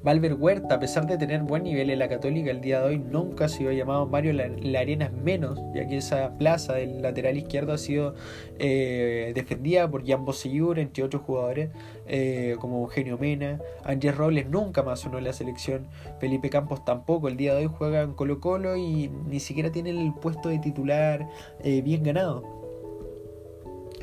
Valver 0.05 0.35
Huerta, 0.35 0.75
a 0.75 0.81
pesar 0.81 1.07
de 1.07 1.17
tener 1.17 1.40
buen 1.40 1.62
nivel 1.62 1.88
en 1.88 1.99
la 1.99 2.11
Católica 2.11 2.51
el 2.51 2.61
día 2.61 2.81
de 2.81 2.88
hoy, 2.88 2.99
nunca 2.99 3.47
ha 3.47 3.49
sido 3.49 3.73
llamado 3.73 4.07
Mario 4.07 4.35
La, 4.35 4.79
Arenas 4.79 5.11
menos, 5.14 5.59
ya 5.75 5.88
que 5.88 5.97
esa 5.97 6.37
plaza 6.37 6.75
del 6.75 7.01
lateral 7.01 7.38
izquierdo 7.38 7.73
ha 7.73 7.79
sido 7.79 8.14
eh, 8.59 9.33
defendida 9.35 9.90
por 9.90 10.07
Jan 10.07 10.27
Bosellur, 10.27 10.79
entre 10.79 11.05
otros 11.05 11.23
jugadores, 11.23 11.71
eh, 12.07 12.57
como 12.61 12.83
Eugenio 12.83 13.17
Mena. 13.17 13.61
Andrés 13.83 14.14
Robles 14.14 14.47
nunca 14.47 14.83
más 14.83 15.01
sonó 15.01 15.17
en 15.17 15.25
la 15.25 15.33
selección, 15.33 15.87
Felipe 16.21 16.51
Campos 16.51 16.85
tampoco, 16.85 17.29
el 17.29 17.38
día 17.38 17.55
de 17.55 17.61
hoy 17.61 17.73
juega 17.75 18.03
en 18.03 18.12
Colo 18.12 18.40
Colo 18.40 18.77
y 18.77 19.11
ni 19.27 19.40
siquiera 19.40 19.73
tiene 19.73 19.88
el 19.88 20.12
puesto 20.12 20.51
de 20.51 20.59
titular 20.59 21.27
eh, 21.62 21.81
bien 21.81 22.03
ganado. 22.03 22.63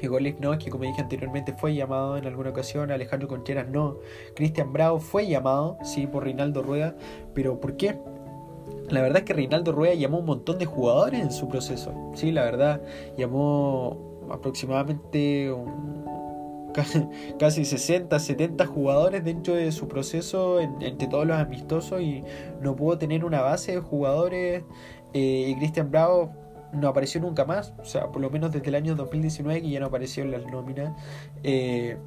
Igor 0.06 0.22
no, 0.40 0.58
que 0.58 0.70
como 0.70 0.84
dije 0.84 1.02
anteriormente 1.02 1.54
fue 1.54 1.74
llamado 1.76 2.18
en 2.18 2.26
alguna 2.26 2.50
ocasión, 2.50 2.92
Alejandro 2.92 3.28
Concheras 3.28 3.68
no, 3.68 3.98
Cristian 4.36 4.74
Bravo 4.74 5.00
fue 5.00 5.28
llamado, 5.28 5.78
sí, 5.84 6.08
por 6.08 6.24
Reinaldo 6.24 6.62
Rueda, 6.62 6.96
pero 7.34 7.60
¿por 7.60 7.78
qué? 7.78 8.00
La 8.90 9.02
verdad 9.02 9.20
es 9.20 9.24
que 9.24 9.34
Reinaldo 9.34 9.72
Rueda 9.72 9.94
llamó 9.94 10.20
un 10.20 10.26
montón 10.26 10.58
de 10.58 10.66
jugadores 10.66 11.22
en 11.22 11.32
su 11.32 11.48
proceso, 11.48 11.94
sí, 12.16 12.32
la 12.32 12.44
verdad, 12.44 12.82
llamó 13.18 14.28
aproximadamente 14.32 15.54
casi 17.40 17.66
60, 17.66 18.18
70 18.18 18.66
jugadores 18.66 19.24
dentro 19.24 19.56
de 19.56 19.72
su 19.72 19.88
proceso 19.88 20.60
entre 20.60 21.08
todos 21.08 21.26
los 21.26 21.38
amistosos 21.38 22.02
y 22.02 22.24
no 22.62 22.76
pudo 22.76 22.98
tener 22.98 23.26
una 23.26 23.42
base 23.42 23.74
de 23.74 23.80
jugadores 23.80 24.64
eh, 25.14 25.48
y 25.50 25.56
Cristian 25.56 25.92
Bravo 25.92 26.32
no 26.74 26.88
apareció 26.88 27.22
nunca 27.22 27.46
más, 27.46 27.74
o 27.80 27.86
sea, 27.86 28.08
por 28.08 28.22
lo 28.22 28.30
menos 28.30 28.52
desde 28.52 28.68
el 28.70 28.76
año 28.76 28.96
2019 28.96 29.62
que 29.62 29.70
ya 29.70 29.80
no 29.80 29.88
apareció 29.88 30.24
en 30.24 30.32
las 30.32 30.46
nóminas. 30.46 30.94
Eh, 31.44 31.98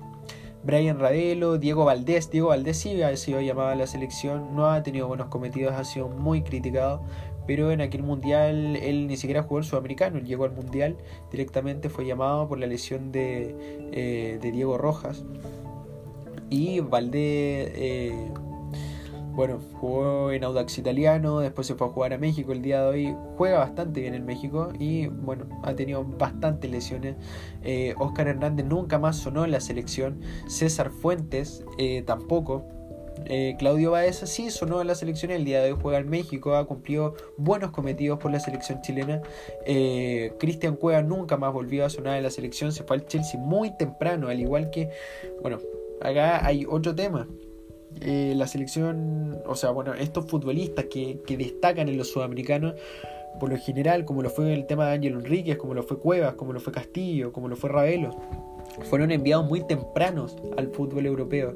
Brian 0.64 0.98
Ravelo, 0.98 1.58
Diego 1.58 1.84
Valdés, 1.84 2.30
Diego 2.30 2.48
Valdés 2.48 2.78
sí 2.78 3.02
ha 3.02 3.14
sido 3.16 3.40
llamado 3.42 3.68
a 3.68 3.74
la 3.74 3.86
selección, 3.86 4.56
no 4.56 4.70
ha 4.70 4.82
tenido 4.82 5.06
buenos 5.06 5.28
cometidos, 5.28 5.74
ha 5.74 5.84
sido 5.84 6.08
muy 6.08 6.42
criticado, 6.42 7.02
pero 7.46 7.70
en 7.70 7.82
aquel 7.82 8.02
mundial 8.02 8.76
él 8.76 9.06
ni 9.06 9.18
siquiera 9.18 9.42
jugó 9.42 9.58
el 9.58 9.64
sudamericano, 9.64 10.16
él 10.16 10.24
llegó 10.24 10.44
al 10.44 10.52
mundial 10.52 10.96
directamente, 11.30 11.90
fue 11.90 12.06
llamado 12.06 12.48
por 12.48 12.58
la 12.58 12.66
lesión 12.66 13.12
de, 13.12 13.54
eh, 13.92 14.38
Diego 14.40 14.78
Rojas. 14.78 15.24
Y 16.48 16.80
Valdés, 16.80 17.70
eh, 17.74 18.30
bueno, 19.34 19.58
jugó 19.80 20.30
en 20.30 20.44
Audax 20.44 20.78
Italiano, 20.78 21.40
después 21.40 21.66
se 21.66 21.74
fue 21.74 21.88
a 21.88 21.90
jugar 21.90 22.12
a 22.12 22.18
México 22.18 22.52
el 22.52 22.62
día 22.62 22.82
de 22.82 22.86
hoy. 22.86 23.16
Juega 23.36 23.58
bastante 23.58 24.00
bien 24.00 24.14
en 24.14 24.24
México 24.24 24.72
y 24.78 25.08
bueno, 25.08 25.46
ha 25.64 25.74
tenido 25.74 26.04
bastantes 26.04 26.70
lesiones. 26.70 27.16
Eh, 27.62 27.94
Oscar 27.98 28.28
Hernández 28.28 28.64
nunca 28.64 28.98
más 28.98 29.16
sonó 29.16 29.44
en 29.44 29.50
la 29.50 29.60
selección. 29.60 30.20
César 30.46 30.90
Fuentes 30.90 31.64
eh, 31.78 32.02
tampoco. 32.06 32.64
Eh, 33.26 33.56
Claudio 33.58 33.92
Baeza 33.92 34.26
sí 34.26 34.50
sonó 34.50 34.80
en 34.80 34.86
la 34.86 34.94
selección 34.94 35.32
el 35.32 35.44
día 35.44 35.62
de 35.62 35.72
hoy 35.72 35.78
juega 35.80 35.98
en 35.98 36.10
México, 36.10 36.54
ha 36.54 36.66
cumplido 36.66 37.14
buenos 37.36 37.70
cometidos 37.70 38.18
por 38.18 38.30
la 38.30 38.38
selección 38.38 38.82
chilena. 38.82 39.20
Cristian 40.38 40.76
Cueva 40.76 41.02
nunca 41.02 41.36
más 41.36 41.52
volvió 41.52 41.84
a 41.84 41.90
sonar 41.90 42.18
en 42.18 42.22
la 42.22 42.30
selección, 42.30 42.70
se 42.70 42.84
fue 42.84 42.96
al 42.96 43.06
Chelsea 43.06 43.40
muy 43.40 43.76
temprano, 43.76 44.28
al 44.28 44.40
igual 44.40 44.70
que, 44.70 44.90
bueno, 45.42 45.58
acá 46.00 46.44
hay 46.44 46.66
otro 46.68 46.94
tema. 46.94 47.26
Eh, 48.00 48.34
la 48.36 48.46
selección, 48.46 49.38
o 49.46 49.54
sea, 49.54 49.70
bueno, 49.70 49.94
estos 49.94 50.26
futbolistas 50.26 50.86
que, 50.86 51.20
que, 51.26 51.36
destacan 51.36 51.88
en 51.88 51.96
los 51.96 52.08
sudamericanos, 52.08 52.74
por 53.38 53.50
lo 53.50 53.56
general, 53.56 54.04
como 54.04 54.22
lo 54.22 54.30
fue 54.30 54.52
el 54.52 54.66
tema 54.66 54.86
de 54.86 54.94
Ángel 54.94 55.14
Enríquez, 55.14 55.56
como 55.56 55.74
lo 55.74 55.82
fue 55.82 55.98
Cuevas, 55.98 56.34
como 56.34 56.52
lo 56.52 56.60
fue 56.60 56.72
Castillo, 56.72 57.32
como 57.32 57.48
lo 57.48 57.56
fue 57.56 57.70
Ravelo, 57.70 58.10
fueron 58.82 59.10
enviados 59.10 59.46
muy 59.46 59.66
tempranos 59.66 60.36
al 60.56 60.68
fútbol 60.68 61.06
europeo. 61.06 61.54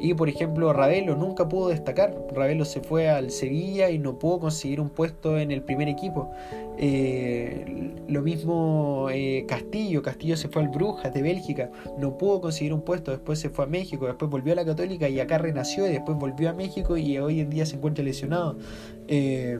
Y 0.00 0.14
por 0.14 0.30
ejemplo, 0.30 0.72
Ravelo 0.72 1.14
nunca 1.14 1.48
pudo 1.48 1.68
destacar. 1.68 2.16
Ravelo 2.34 2.64
se 2.64 2.80
fue 2.80 3.10
al 3.10 3.30
Sevilla 3.30 3.90
y 3.90 3.98
no 3.98 4.18
pudo 4.18 4.40
conseguir 4.40 4.80
un 4.80 4.88
puesto 4.88 5.38
en 5.38 5.50
el 5.50 5.62
primer 5.62 5.88
equipo. 5.88 6.30
Eh, 6.78 7.92
lo 8.08 8.22
mismo 8.22 9.08
eh, 9.12 9.44
Castillo. 9.46 10.02
Castillo 10.02 10.38
se 10.38 10.48
fue 10.48 10.62
al 10.62 10.68
Brujas 10.70 11.12
de 11.12 11.20
Bélgica. 11.20 11.70
No 11.98 12.16
pudo 12.16 12.40
conseguir 12.40 12.72
un 12.72 12.80
puesto. 12.80 13.10
Después 13.10 13.38
se 13.38 13.50
fue 13.50 13.66
a 13.66 13.68
México. 13.68 14.06
Después 14.06 14.30
volvió 14.30 14.54
a 14.54 14.56
la 14.56 14.64
Católica 14.64 15.06
y 15.06 15.20
acá 15.20 15.36
renació. 15.36 15.86
Y 15.86 15.92
después 15.92 16.16
volvió 16.16 16.48
a 16.48 16.54
México 16.54 16.96
y 16.96 17.18
hoy 17.18 17.40
en 17.40 17.50
día 17.50 17.66
se 17.66 17.76
encuentra 17.76 18.02
lesionado. 18.02 18.56
Eh, 19.06 19.58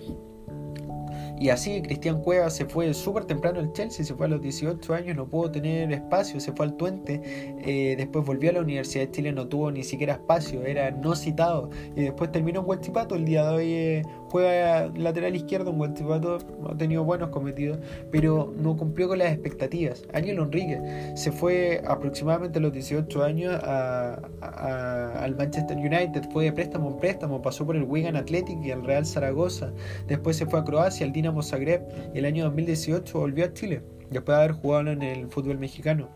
Y 1.41 1.49
así 1.49 1.81
Cristian 1.81 2.21
Cueva 2.21 2.51
se 2.51 2.67
fue 2.67 2.93
súper 2.93 3.25
temprano 3.25 3.61
al 3.61 3.73
Chelsea, 3.73 4.05
se 4.05 4.15
fue 4.15 4.27
a 4.27 4.29
los 4.29 4.43
18 4.43 4.93
años, 4.93 5.17
no 5.17 5.27
pudo 5.27 5.51
tener 5.51 5.91
espacio, 5.91 6.39
se 6.39 6.53
fue 6.53 6.67
al 6.67 6.77
Tuente, 6.77 7.23
eh, 7.65 7.95
después 7.97 8.27
volvió 8.27 8.51
a 8.51 8.53
la 8.53 8.61
Universidad 8.61 9.07
de 9.07 9.11
Chile, 9.11 9.33
no 9.33 9.49
tuvo 9.49 9.71
ni 9.71 9.83
siquiera 9.83 10.13
espacio, 10.13 10.63
era 10.65 10.91
no 10.91 11.17
citado. 11.17 11.71
Y 11.97 12.03
después 12.03 12.31
terminó 12.31 12.61
en 12.61 12.67
Huachipato, 12.69 13.15
el 13.15 13.25
día 13.25 13.47
de 13.47 13.55
hoy 13.55 13.73
eh, 13.73 14.03
juega 14.31 14.89
lateral 14.97 15.35
izquierdo, 15.35 15.71
en 15.71 15.81
Huachipato 15.81 16.39
ha 16.69 16.77
tenido 16.77 17.05
buenos 17.05 17.31
cometidos, 17.31 17.79
pero 18.11 18.53
no 18.57 18.77
cumplió 18.77 19.09
con 19.09 19.19
las 19.19 19.33
expectativas. 19.33 20.05
Ángel 20.13 20.39
Enrique 20.39 20.81
se 21.17 21.33
fue 21.33 21.83
aproximadamente 21.87 22.59
a 22.59 22.63
los 22.63 22.73
18 22.73 23.25
años 23.25 23.61
al 23.63 25.37
Manchester 25.37 25.77
United, 25.77 26.31
fue 26.33 26.45
de 26.45 26.53
préstamo 26.53 26.91
en 26.91 26.99
préstamo, 26.99 27.43
pasó 27.43 27.67
por 27.67 27.77
el 27.77 27.85
Wigan 27.85 28.17
Athletic 28.17 28.63
y 28.63 28.71
el 28.71 28.85
Real 28.85 29.05
Zaragoza, 29.05 29.73
después 30.07 30.37
se 30.37 30.47
fue 30.47 30.61
a 30.61 30.65
Croacia, 30.65 31.05
al 31.07 31.13
Dinamo 31.13 31.43
Zagreb, 31.43 31.83
y 32.15 32.19
el 32.19 32.25
año 32.25 32.45
2018 32.45 33.19
volvió 33.19 33.45
a 33.45 33.53
Chile, 33.53 33.83
después 34.11 34.37
de 34.37 34.45
haber 34.45 34.53
jugado 34.53 34.91
en 34.91 35.03
el 35.03 35.29
fútbol 35.29 35.59
mexicano. 35.59 36.09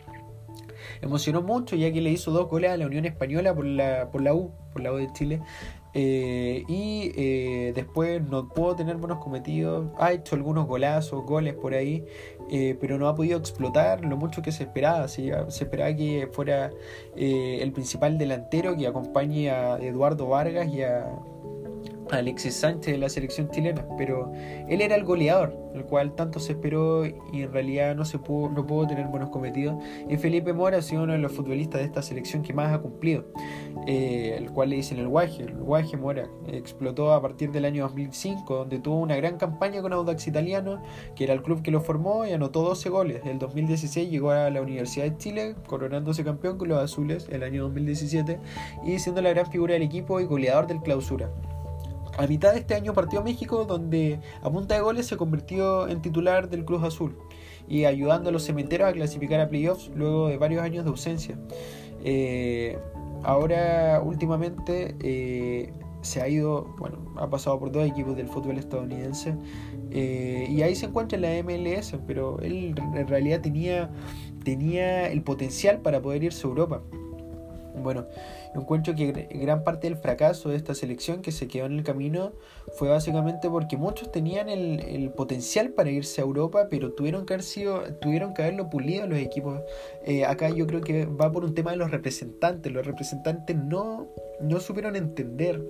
Emocionó 1.00 1.42
mucho 1.42 1.76
ya 1.76 1.92
que 1.92 2.00
le 2.00 2.10
hizo 2.10 2.30
dos 2.30 2.48
goles 2.48 2.70
a 2.70 2.76
la 2.76 2.86
Unión 2.86 3.04
Española 3.04 3.54
por 3.54 3.64
la, 3.64 4.10
por 4.10 4.22
la 4.22 4.34
U, 4.34 4.52
por 4.72 4.82
la 4.82 4.92
U 4.92 4.96
de 4.96 5.12
Chile. 5.12 5.40
Eh, 5.94 6.64
y 6.66 7.12
eh, 7.16 7.72
después 7.74 8.20
no 8.22 8.48
pudo 8.48 8.74
tener 8.74 8.96
buenos 8.96 9.18
cometidos, 9.18 9.86
ha 9.98 10.12
hecho 10.12 10.34
algunos 10.34 10.66
golazos, 10.66 11.24
goles 11.24 11.54
por 11.54 11.72
ahí, 11.74 12.04
eh, 12.50 12.76
pero 12.80 12.98
no 12.98 13.08
ha 13.08 13.14
podido 13.14 13.38
explotar 13.38 14.04
lo 14.04 14.16
mucho 14.16 14.42
que 14.42 14.50
se 14.50 14.64
esperaba. 14.64 15.06
Se 15.08 15.30
esperaba 15.48 15.94
que 15.94 16.28
fuera 16.32 16.72
el 17.16 17.72
principal 17.72 18.18
delantero 18.18 18.76
que 18.76 18.86
acompañe 18.86 19.50
a 19.50 19.78
Eduardo 19.78 20.26
Vargas 20.26 20.68
y 20.68 20.82
a, 20.82 21.08
Alexis 22.10 22.54
Sánchez 22.54 22.92
de 22.92 22.98
la 22.98 23.08
selección 23.08 23.50
chilena, 23.50 23.86
pero 23.96 24.32
él 24.68 24.80
era 24.80 24.94
el 24.94 25.04
goleador, 25.04 25.56
el 25.74 25.84
cual 25.84 26.14
tanto 26.14 26.38
se 26.38 26.52
esperó 26.52 27.04
y 27.06 27.42
en 27.42 27.52
realidad 27.52 27.94
no 27.96 28.04
se 28.04 28.18
pudo, 28.18 28.50
no 28.50 28.66
pudo 28.66 28.86
tener 28.86 29.06
buenos 29.06 29.30
cometidos. 29.30 29.82
Y 30.08 30.16
Felipe 30.16 30.52
Mora 30.52 30.78
ha 30.78 30.82
sido 30.82 31.02
uno 31.02 31.12
de 31.12 31.18
los 31.18 31.32
futbolistas 31.32 31.80
de 31.80 31.86
esta 31.86 32.02
selección 32.02 32.42
que 32.42 32.52
más 32.52 32.72
ha 32.72 32.78
cumplido, 32.78 33.24
eh, 33.86 34.36
el 34.38 34.50
cual 34.50 34.70
le 34.70 34.76
dicen 34.76 34.98
el 34.98 35.08
Guaje, 35.08 35.42
el 35.42 35.54
Guaje 35.54 35.96
Mora, 35.96 36.28
explotó 36.46 37.12
a 37.12 37.22
partir 37.22 37.50
del 37.50 37.64
año 37.64 37.84
2005, 37.84 38.54
donde 38.54 38.78
tuvo 38.78 38.98
una 39.00 39.16
gran 39.16 39.38
campaña 39.38 39.82
con 39.82 39.92
Audax 39.92 40.26
Italiano, 40.26 40.82
que 41.16 41.24
era 41.24 41.34
el 41.34 41.42
club 41.42 41.62
que 41.62 41.70
lo 41.70 41.80
formó 41.80 42.26
y 42.26 42.32
anotó 42.32 42.62
12 42.62 42.88
goles. 42.90 43.22
El 43.24 43.38
2016 43.38 44.10
llegó 44.10 44.30
a 44.30 44.50
la 44.50 44.62
Universidad 44.62 45.04
de 45.04 45.16
Chile, 45.16 45.54
coronándose 45.66 46.24
campeón 46.24 46.58
con 46.58 46.68
los 46.68 46.82
azules 46.82 47.28
el 47.30 47.42
año 47.42 47.64
2017 47.64 48.38
y 48.84 48.98
siendo 48.98 49.22
la 49.22 49.30
gran 49.30 49.50
figura 49.50 49.74
del 49.74 49.82
equipo 49.82 50.20
y 50.20 50.24
goleador 50.24 50.66
del 50.66 50.80
clausura. 50.80 51.30
A 52.16 52.26
mitad 52.26 52.52
de 52.52 52.60
este 52.60 52.74
año 52.74 52.92
partió 52.92 53.20
a 53.20 53.22
México, 53.22 53.64
donde 53.64 54.20
a 54.42 54.50
punta 54.50 54.74
de 54.74 54.80
goles 54.80 55.06
se 55.06 55.16
convirtió 55.16 55.88
en 55.88 56.00
titular 56.00 56.48
del 56.48 56.64
Cruz 56.64 56.82
Azul 56.84 57.16
y 57.68 57.86
ayudando 57.86 58.28
a 58.28 58.32
los 58.32 58.44
cementeros 58.44 58.88
a 58.88 58.92
clasificar 58.92 59.40
a 59.40 59.48
playoffs 59.48 59.90
luego 59.94 60.28
de 60.28 60.38
varios 60.38 60.62
años 60.62 60.84
de 60.84 60.90
ausencia. 60.90 61.38
Eh, 62.04 62.78
ahora, 63.22 64.00
últimamente, 64.04 64.94
eh, 65.00 65.72
se 66.02 66.20
ha 66.20 66.28
ido, 66.28 66.74
bueno, 66.78 66.98
ha 67.16 67.28
pasado 67.28 67.58
por 67.58 67.72
dos 67.72 67.86
equipos 67.86 68.14
del 68.14 68.28
fútbol 68.28 68.58
estadounidense 68.58 69.34
eh, 69.90 70.46
y 70.50 70.62
ahí 70.62 70.74
se 70.74 70.86
encuentra 70.86 71.16
en 71.16 71.22
la 71.22 71.42
MLS, 71.42 71.96
pero 72.06 72.38
él 72.40 72.74
en 72.94 73.08
realidad 73.08 73.40
tenía, 73.40 73.90
tenía 74.44 75.10
el 75.10 75.22
potencial 75.22 75.80
para 75.80 76.02
poder 76.02 76.22
irse 76.22 76.46
a 76.46 76.50
Europa. 76.50 76.82
Bueno, 77.74 78.06
encuentro 78.54 78.94
que 78.94 79.10
gran 79.12 79.64
parte 79.64 79.88
del 79.88 79.96
fracaso 79.96 80.48
de 80.48 80.56
esta 80.56 80.74
selección 80.74 81.22
que 81.22 81.32
se 81.32 81.48
quedó 81.48 81.66
en 81.66 81.72
el 81.72 81.84
camino 81.84 82.32
fue 82.76 82.88
básicamente 82.88 83.50
porque 83.50 83.76
muchos 83.76 84.12
tenían 84.12 84.48
el, 84.48 85.10
potencial 85.16 85.70
para 85.70 85.90
irse 85.90 86.20
a 86.20 86.24
Europa, 86.24 86.68
pero 86.70 86.92
tuvieron 86.92 87.26
que, 87.26 87.34
haber 87.34 87.44
sido, 87.44 87.82
tuvieron 88.00 88.32
que 88.32 88.42
haberlo 88.42 88.70
pulido 88.70 89.06
los 89.06 89.18
equipos. 89.18 89.60
Eh, 90.04 90.24
acá 90.24 90.48
yo 90.50 90.66
creo 90.66 90.80
que 90.80 91.06
va 91.06 91.30
por 91.32 91.44
un 91.44 91.54
tema 91.54 91.72
de 91.72 91.76
los 91.76 91.90
representantes. 91.90 92.72
Los 92.72 92.86
representantes 92.86 93.56
no, 93.56 94.08
no 94.40 94.60
supieron 94.60 94.96
entender 94.96 95.60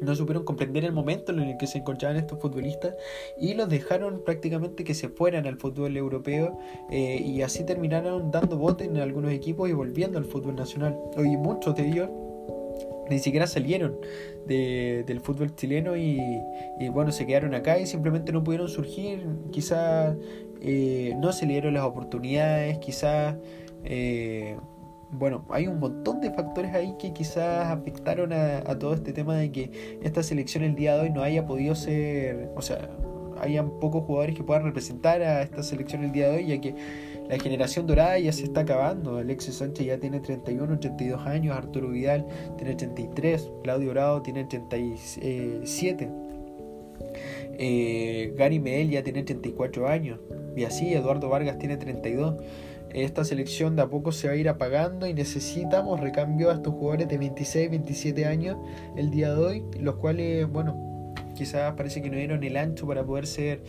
no 0.00 0.14
supieron 0.14 0.44
comprender 0.44 0.84
el 0.84 0.92
momento 0.92 1.32
en 1.32 1.40
el 1.40 1.56
que 1.56 1.66
se 1.66 1.78
encontraban 1.78 2.16
estos 2.16 2.40
futbolistas 2.40 2.94
y 3.38 3.54
los 3.54 3.68
dejaron 3.68 4.22
prácticamente 4.24 4.84
que 4.84 4.94
se 4.94 5.08
fueran 5.08 5.46
al 5.46 5.56
fútbol 5.56 5.96
europeo 5.96 6.58
eh, 6.90 7.20
y 7.24 7.42
así 7.42 7.64
terminaron 7.64 8.30
dando 8.30 8.56
botes 8.56 8.88
en 8.88 8.96
algunos 8.98 9.32
equipos 9.32 9.68
y 9.68 9.72
volviendo 9.72 10.18
al 10.18 10.24
fútbol 10.24 10.56
nacional. 10.56 10.96
Hoy 11.16 11.36
muchos 11.36 11.74
de 11.76 11.88
ellos 11.88 12.08
ni 13.08 13.18
siquiera 13.18 13.46
salieron 13.46 13.98
del 14.46 15.20
fútbol 15.20 15.54
chileno 15.54 15.96
y, 15.96 16.18
bueno, 16.90 17.12
se 17.12 17.26
quedaron 17.26 17.54
acá 17.54 17.78
y 17.78 17.86
simplemente 17.86 18.32
no 18.32 18.44
pudieron 18.44 18.68
surgir, 18.68 19.26
quizás 19.50 20.16
eh, 20.60 21.14
no 21.18 21.32
se 21.32 21.46
le 21.46 21.52
dieron 21.52 21.74
las 21.74 21.84
oportunidades, 21.84 22.78
quizás... 22.78 23.36
Eh, 23.84 24.56
bueno, 25.10 25.44
hay 25.50 25.66
un 25.66 25.78
montón 25.78 26.20
de 26.20 26.30
factores 26.30 26.74
ahí 26.74 26.94
que 26.98 27.12
quizás 27.12 27.66
afectaron 27.66 28.32
a, 28.32 28.78
todo 28.78 28.94
este 28.94 29.12
tema 29.12 29.36
de 29.36 29.52
que 29.52 29.98
esta 30.02 30.22
selección 30.22 30.64
el 30.64 30.74
día 30.74 30.94
de 30.94 31.02
hoy 31.02 31.10
no 31.10 31.22
haya 31.22 31.46
podido 31.46 31.74
ser, 31.74 32.50
o 32.56 32.62
sea, 32.62 32.90
hayan 33.40 33.70
pocos 33.78 34.04
jugadores 34.04 34.34
que 34.34 34.42
puedan 34.42 34.64
representar 34.64 35.22
a 35.22 35.42
esta 35.42 35.62
selección 35.62 36.04
el 36.04 36.12
día 36.12 36.28
de 36.28 36.36
hoy, 36.36 36.46
ya 36.46 36.60
que 36.60 36.74
la 37.28 37.38
generación 37.38 37.86
dorada 37.86 38.18
ya 38.18 38.32
se 38.32 38.44
está 38.44 38.60
acabando. 38.60 39.18
Alexis 39.18 39.56
Sánchez 39.56 39.86
ya 39.86 39.98
tiene 39.98 40.20
31, 40.20 40.74
82 40.74 41.26
años, 41.26 41.56
Arturo 41.56 41.88
Vidal 41.90 42.26
tiene 42.56 42.74
33, 42.74 43.50
Claudio 43.62 43.90
Bravo 43.90 44.22
tiene 44.22 44.44
37. 44.44 46.08
Eh, 47.58 48.34
Gary 48.36 48.58
Medel 48.58 48.90
ya 48.90 49.02
tiene 49.02 49.22
34 49.22 49.88
años 49.88 50.18
y 50.56 50.64
así 50.64 50.92
Eduardo 50.94 51.28
Vargas 51.28 51.58
tiene 51.58 51.76
32 51.76 52.34
esta 52.90 53.24
selección 53.24 53.76
de 53.76 53.82
a 53.82 53.88
poco 53.88 54.12
se 54.12 54.28
va 54.28 54.34
a 54.34 54.36
ir 54.36 54.48
apagando 54.48 55.06
y 55.06 55.14
necesitamos 55.14 56.00
recambio 56.00 56.50
a 56.50 56.54
estos 56.54 56.74
jugadores 56.74 57.08
de 57.08 57.18
26, 57.18 57.70
27 57.70 58.26
años 58.26 58.56
el 58.96 59.10
día 59.10 59.34
de 59.34 59.44
hoy, 59.44 59.64
los 59.80 59.96
cuales, 59.96 60.48
bueno, 60.48 61.14
quizás 61.36 61.74
parece 61.74 62.02
que 62.02 62.10
no 62.10 62.16
dieron 62.16 62.42
el 62.42 62.56
ancho 62.56 62.86
para 62.86 63.04
poder 63.04 63.26
ser 63.26 63.62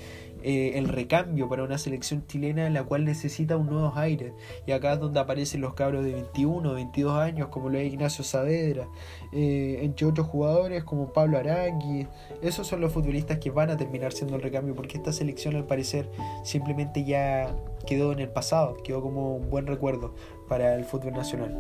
eh, 0.44 0.78
el 0.78 0.88
recambio 0.88 1.50
para 1.50 1.64
una 1.64 1.78
selección 1.78 2.26
chilena 2.28 2.68
en 2.68 2.74
la 2.74 2.84
cual 2.84 3.06
necesita 3.06 3.58
un 3.58 3.68
nuevo 3.68 3.92
aire. 3.96 4.34
Y 4.66 4.72
acá 4.72 4.94
es 4.94 5.00
donde 5.00 5.20
aparecen 5.20 5.62
los 5.62 5.74
cabros 5.74 6.06
de 6.06 6.14
21, 6.14 6.74
22 6.74 7.20
años, 7.20 7.50
como 7.50 7.70
lo 7.70 7.78
es 7.78 7.92
Ignacio 7.92 8.24
Saavedra, 8.24 8.88
eh, 9.34 9.80
entre 9.82 10.06
otros 10.06 10.28
jugadores 10.28 10.84
como 10.84 11.12
Pablo 11.12 11.38
Arangui. 11.38 12.08
Esos 12.42 12.68
son 12.68 12.82
los 12.82 12.94
futbolistas 12.94 13.40
que 13.40 13.52
van 13.52 13.70
a 13.70 13.78
terminar 13.78 14.14
siendo 14.14 14.36
el 14.36 14.42
recambio, 14.42 14.76
porque 14.76 14.98
esta 14.98 15.12
selección 15.12 15.56
al 15.56 15.66
parecer 15.66 16.10
simplemente 16.44 17.04
ya 17.04 17.54
quedó 17.88 18.12
en 18.12 18.20
el 18.20 18.30
pasado, 18.30 18.78
quedó 18.84 19.02
como 19.02 19.36
un 19.38 19.50
buen 19.50 19.66
recuerdo 19.66 20.14
para 20.48 20.76
el 20.76 20.86
fútbol 20.86 21.14
nacional. 21.14 21.58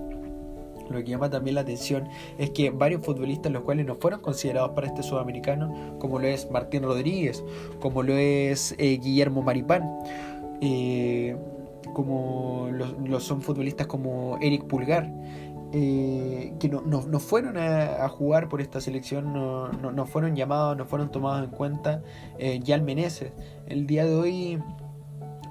Lo 0.89 0.99
que 0.99 1.05
llama 1.05 1.29
también 1.29 1.55
la 1.55 1.61
atención 1.61 2.07
es 2.37 2.51
que 2.51 2.69
varios 2.69 3.01
futbolistas 3.03 3.51
los 3.51 3.63
cuales 3.63 3.85
no 3.85 3.95
fueron 3.95 4.21
considerados 4.21 4.71
para 4.71 4.87
este 4.87 5.01
sudamericano, 5.01 5.97
como 5.99 6.19
lo 6.19 6.27
es 6.27 6.49
Martín 6.51 6.83
Rodríguez, 6.83 7.43
como 7.79 8.03
lo 8.03 8.13
es 8.13 8.75
eh, 8.77 8.99
Guillermo 9.01 9.41
Maripán, 9.41 9.83
eh, 10.61 11.35
como 11.93 12.69
lo, 12.71 13.19
son 13.19 13.41
futbolistas 13.41 13.87
como 13.87 14.37
Eric 14.39 14.65
Pulgar, 14.65 15.11
eh, 15.73 16.53
que 16.59 16.69
no, 16.69 16.81
no, 16.81 17.19
fueron 17.19 17.57
a, 17.57 18.07
jugar 18.07 18.47
por 18.47 18.61
esta 18.61 18.79
selección, 18.79 19.33
no, 19.33 19.71
no, 19.71 20.05
fueron 20.05 20.35
llamados, 20.35 20.77
no 20.77 20.85
fueron 20.85 21.11
tomados 21.11 21.43
en 21.43 21.51
cuenta. 21.51 22.01
Eh, 22.39 22.61
Jan 22.65 22.85
Meneses, 22.85 23.31
el 23.67 23.85
día 23.85 24.05
de 24.05 24.15
hoy 24.15 24.59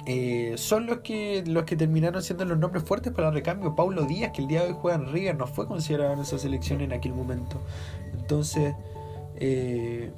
eh, 0.09 0.55
son 0.57 0.87
los 0.87 0.99
que 1.01 1.43
los 1.47 1.65
que 1.65 1.75
terminaron 1.75 2.23
siendo 2.23 2.45
los 2.45 2.57
nombres 2.57 2.85
fuertes 2.85 3.13
para 3.13 3.29
el 3.29 3.35
recambio. 3.35 3.75
Paulo 3.75 4.05
Díaz, 4.05 4.31
que 4.33 4.43
el 4.43 4.49
día 4.49 4.63
de 4.63 4.69
hoy 4.69 4.77
juega 4.81 4.99
en 4.99 5.13
River, 5.13 5.37
no 5.37 5.49
fue 5.49 5.67
considerado 5.67 6.13
en 6.13 6.21
esa 6.21 6.39
selección 6.39 6.81
en 6.81 6.93
aquel 6.93 7.13
momento. 7.13 7.61
Entonces, 8.17 8.75
eh, 9.35 10.13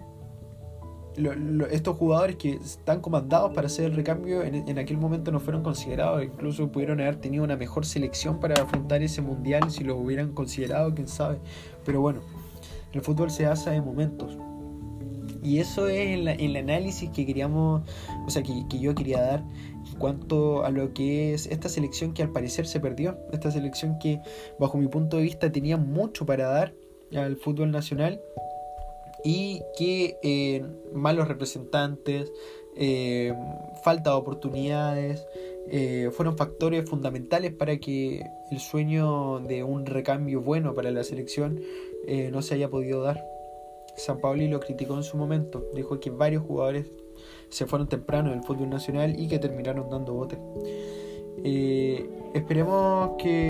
estos 1.71 1.97
jugadores 1.97 2.37
que 2.37 2.53
están 2.53 3.01
comandados 3.01 3.53
para 3.55 3.67
hacer 3.67 3.87
el 3.87 3.97
recambio 3.97 4.43
en, 4.43 4.79
aquel 4.79 4.99
momento 4.99 5.33
no 5.33 5.41
fueron 5.41 5.63
considerados. 5.63 6.23
Incluso 6.23 6.71
pudieron 6.71 7.01
haber 7.01 7.17
tenido 7.17 7.43
una 7.43 7.57
mejor 7.57 7.87
selección 7.87 8.39
para 8.41 8.63
afrontar 8.63 9.03
ese 9.03 9.23
mundial 9.23 9.71
si 9.71 9.85
lo 9.85 9.97
hubieran 9.97 10.33
considerado, 10.33 10.95
quién 10.95 11.09
sabe. 11.09 11.39
Pero 11.87 12.03
bueno, 12.03 12.21
el 12.93 13.01
fútbol 13.01 13.31
se 13.31 13.47
hace 13.47 13.75
en 13.75 13.85
momentos. 13.85 14.37
Y 15.49 15.61
eso 15.61 15.89
es 15.89 16.11
el, 16.11 16.29
el 16.29 16.57
análisis 16.57 17.09
que 17.09 17.25
queríamos, 17.25 17.81
o 18.27 18.31
sea, 18.31 18.43
que, 18.43 18.79
yo 18.79 18.95
quería 18.95 19.23
dar 19.23 19.45
cuanto 19.99 20.63
a 20.63 20.69
lo 20.69 20.93
que 20.93 21.33
es 21.33 21.47
esta 21.47 21.71
selección 21.71 22.13
que 22.13 22.23
al 22.23 22.31
parecer 22.33 22.67
se 22.67 22.81
perdió, 22.81 23.19
esta 23.33 23.51
selección 23.51 23.99
que 23.99 24.21
bajo 24.59 24.77
mi 24.77 24.89
punto 24.89 25.17
de 25.17 25.23
vista 25.23 25.51
tenía 25.51 25.79
mucho 25.79 26.27
para 26.27 26.49
dar 26.49 26.75
al 27.17 27.39
fútbol 27.39 27.71
nacional 27.71 28.21
y 29.25 29.63
que 29.79 30.19
eh, 30.23 30.67
malos 30.93 31.27
representantes, 31.29 32.31
eh, 32.77 33.33
falta 33.83 34.11
de 34.11 34.17
oportunidades, 34.17 35.27
eh, 35.71 36.11
fueron 36.13 36.37
factores 36.37 36.87
fundamentales 36.91 37.55
para 37.55 37.79
que 37.79 38.23
el 38.51 38.61
sueño 38.61 39.41
de 39.41 39.65
un 39.65 39.87
recambio 39.87 40.43
bueno 40.43 40.75
para 40.75 40.91
la 40.91 41.05
selección 41.05 41.59
no 42.31 42.43
se 42.43 42.55
haya 42.55 42.69
podido 42.69 43.03
dar. 43.03 43.38
San 43.99 44.21
Pauli 44.21 44.49
lo 44.49 44.61
criticó 44.61 44.95
en 44.95 45.03
su 45.03 45.17
momento, 45.17 45.67
dijo 45.75 46.01
que 46.01 46.11
varios 46.11 46.43
jugadores 46.45 46.87
se 47.49 47.67
fueron 47.67 47.89
temprano 47.89 48.31
del 48.31 48.43
fútbol 48.43 48.71
nacional 48.71 49.19
y 49.19 49.29
que 49.29 49.39
terminaron 49.39 49.91
dando 49.91 50.15
bote. 50.15 50.39
Eh, 51.45 52.09
esperemos 52.35 53.13
que 53.19 53.49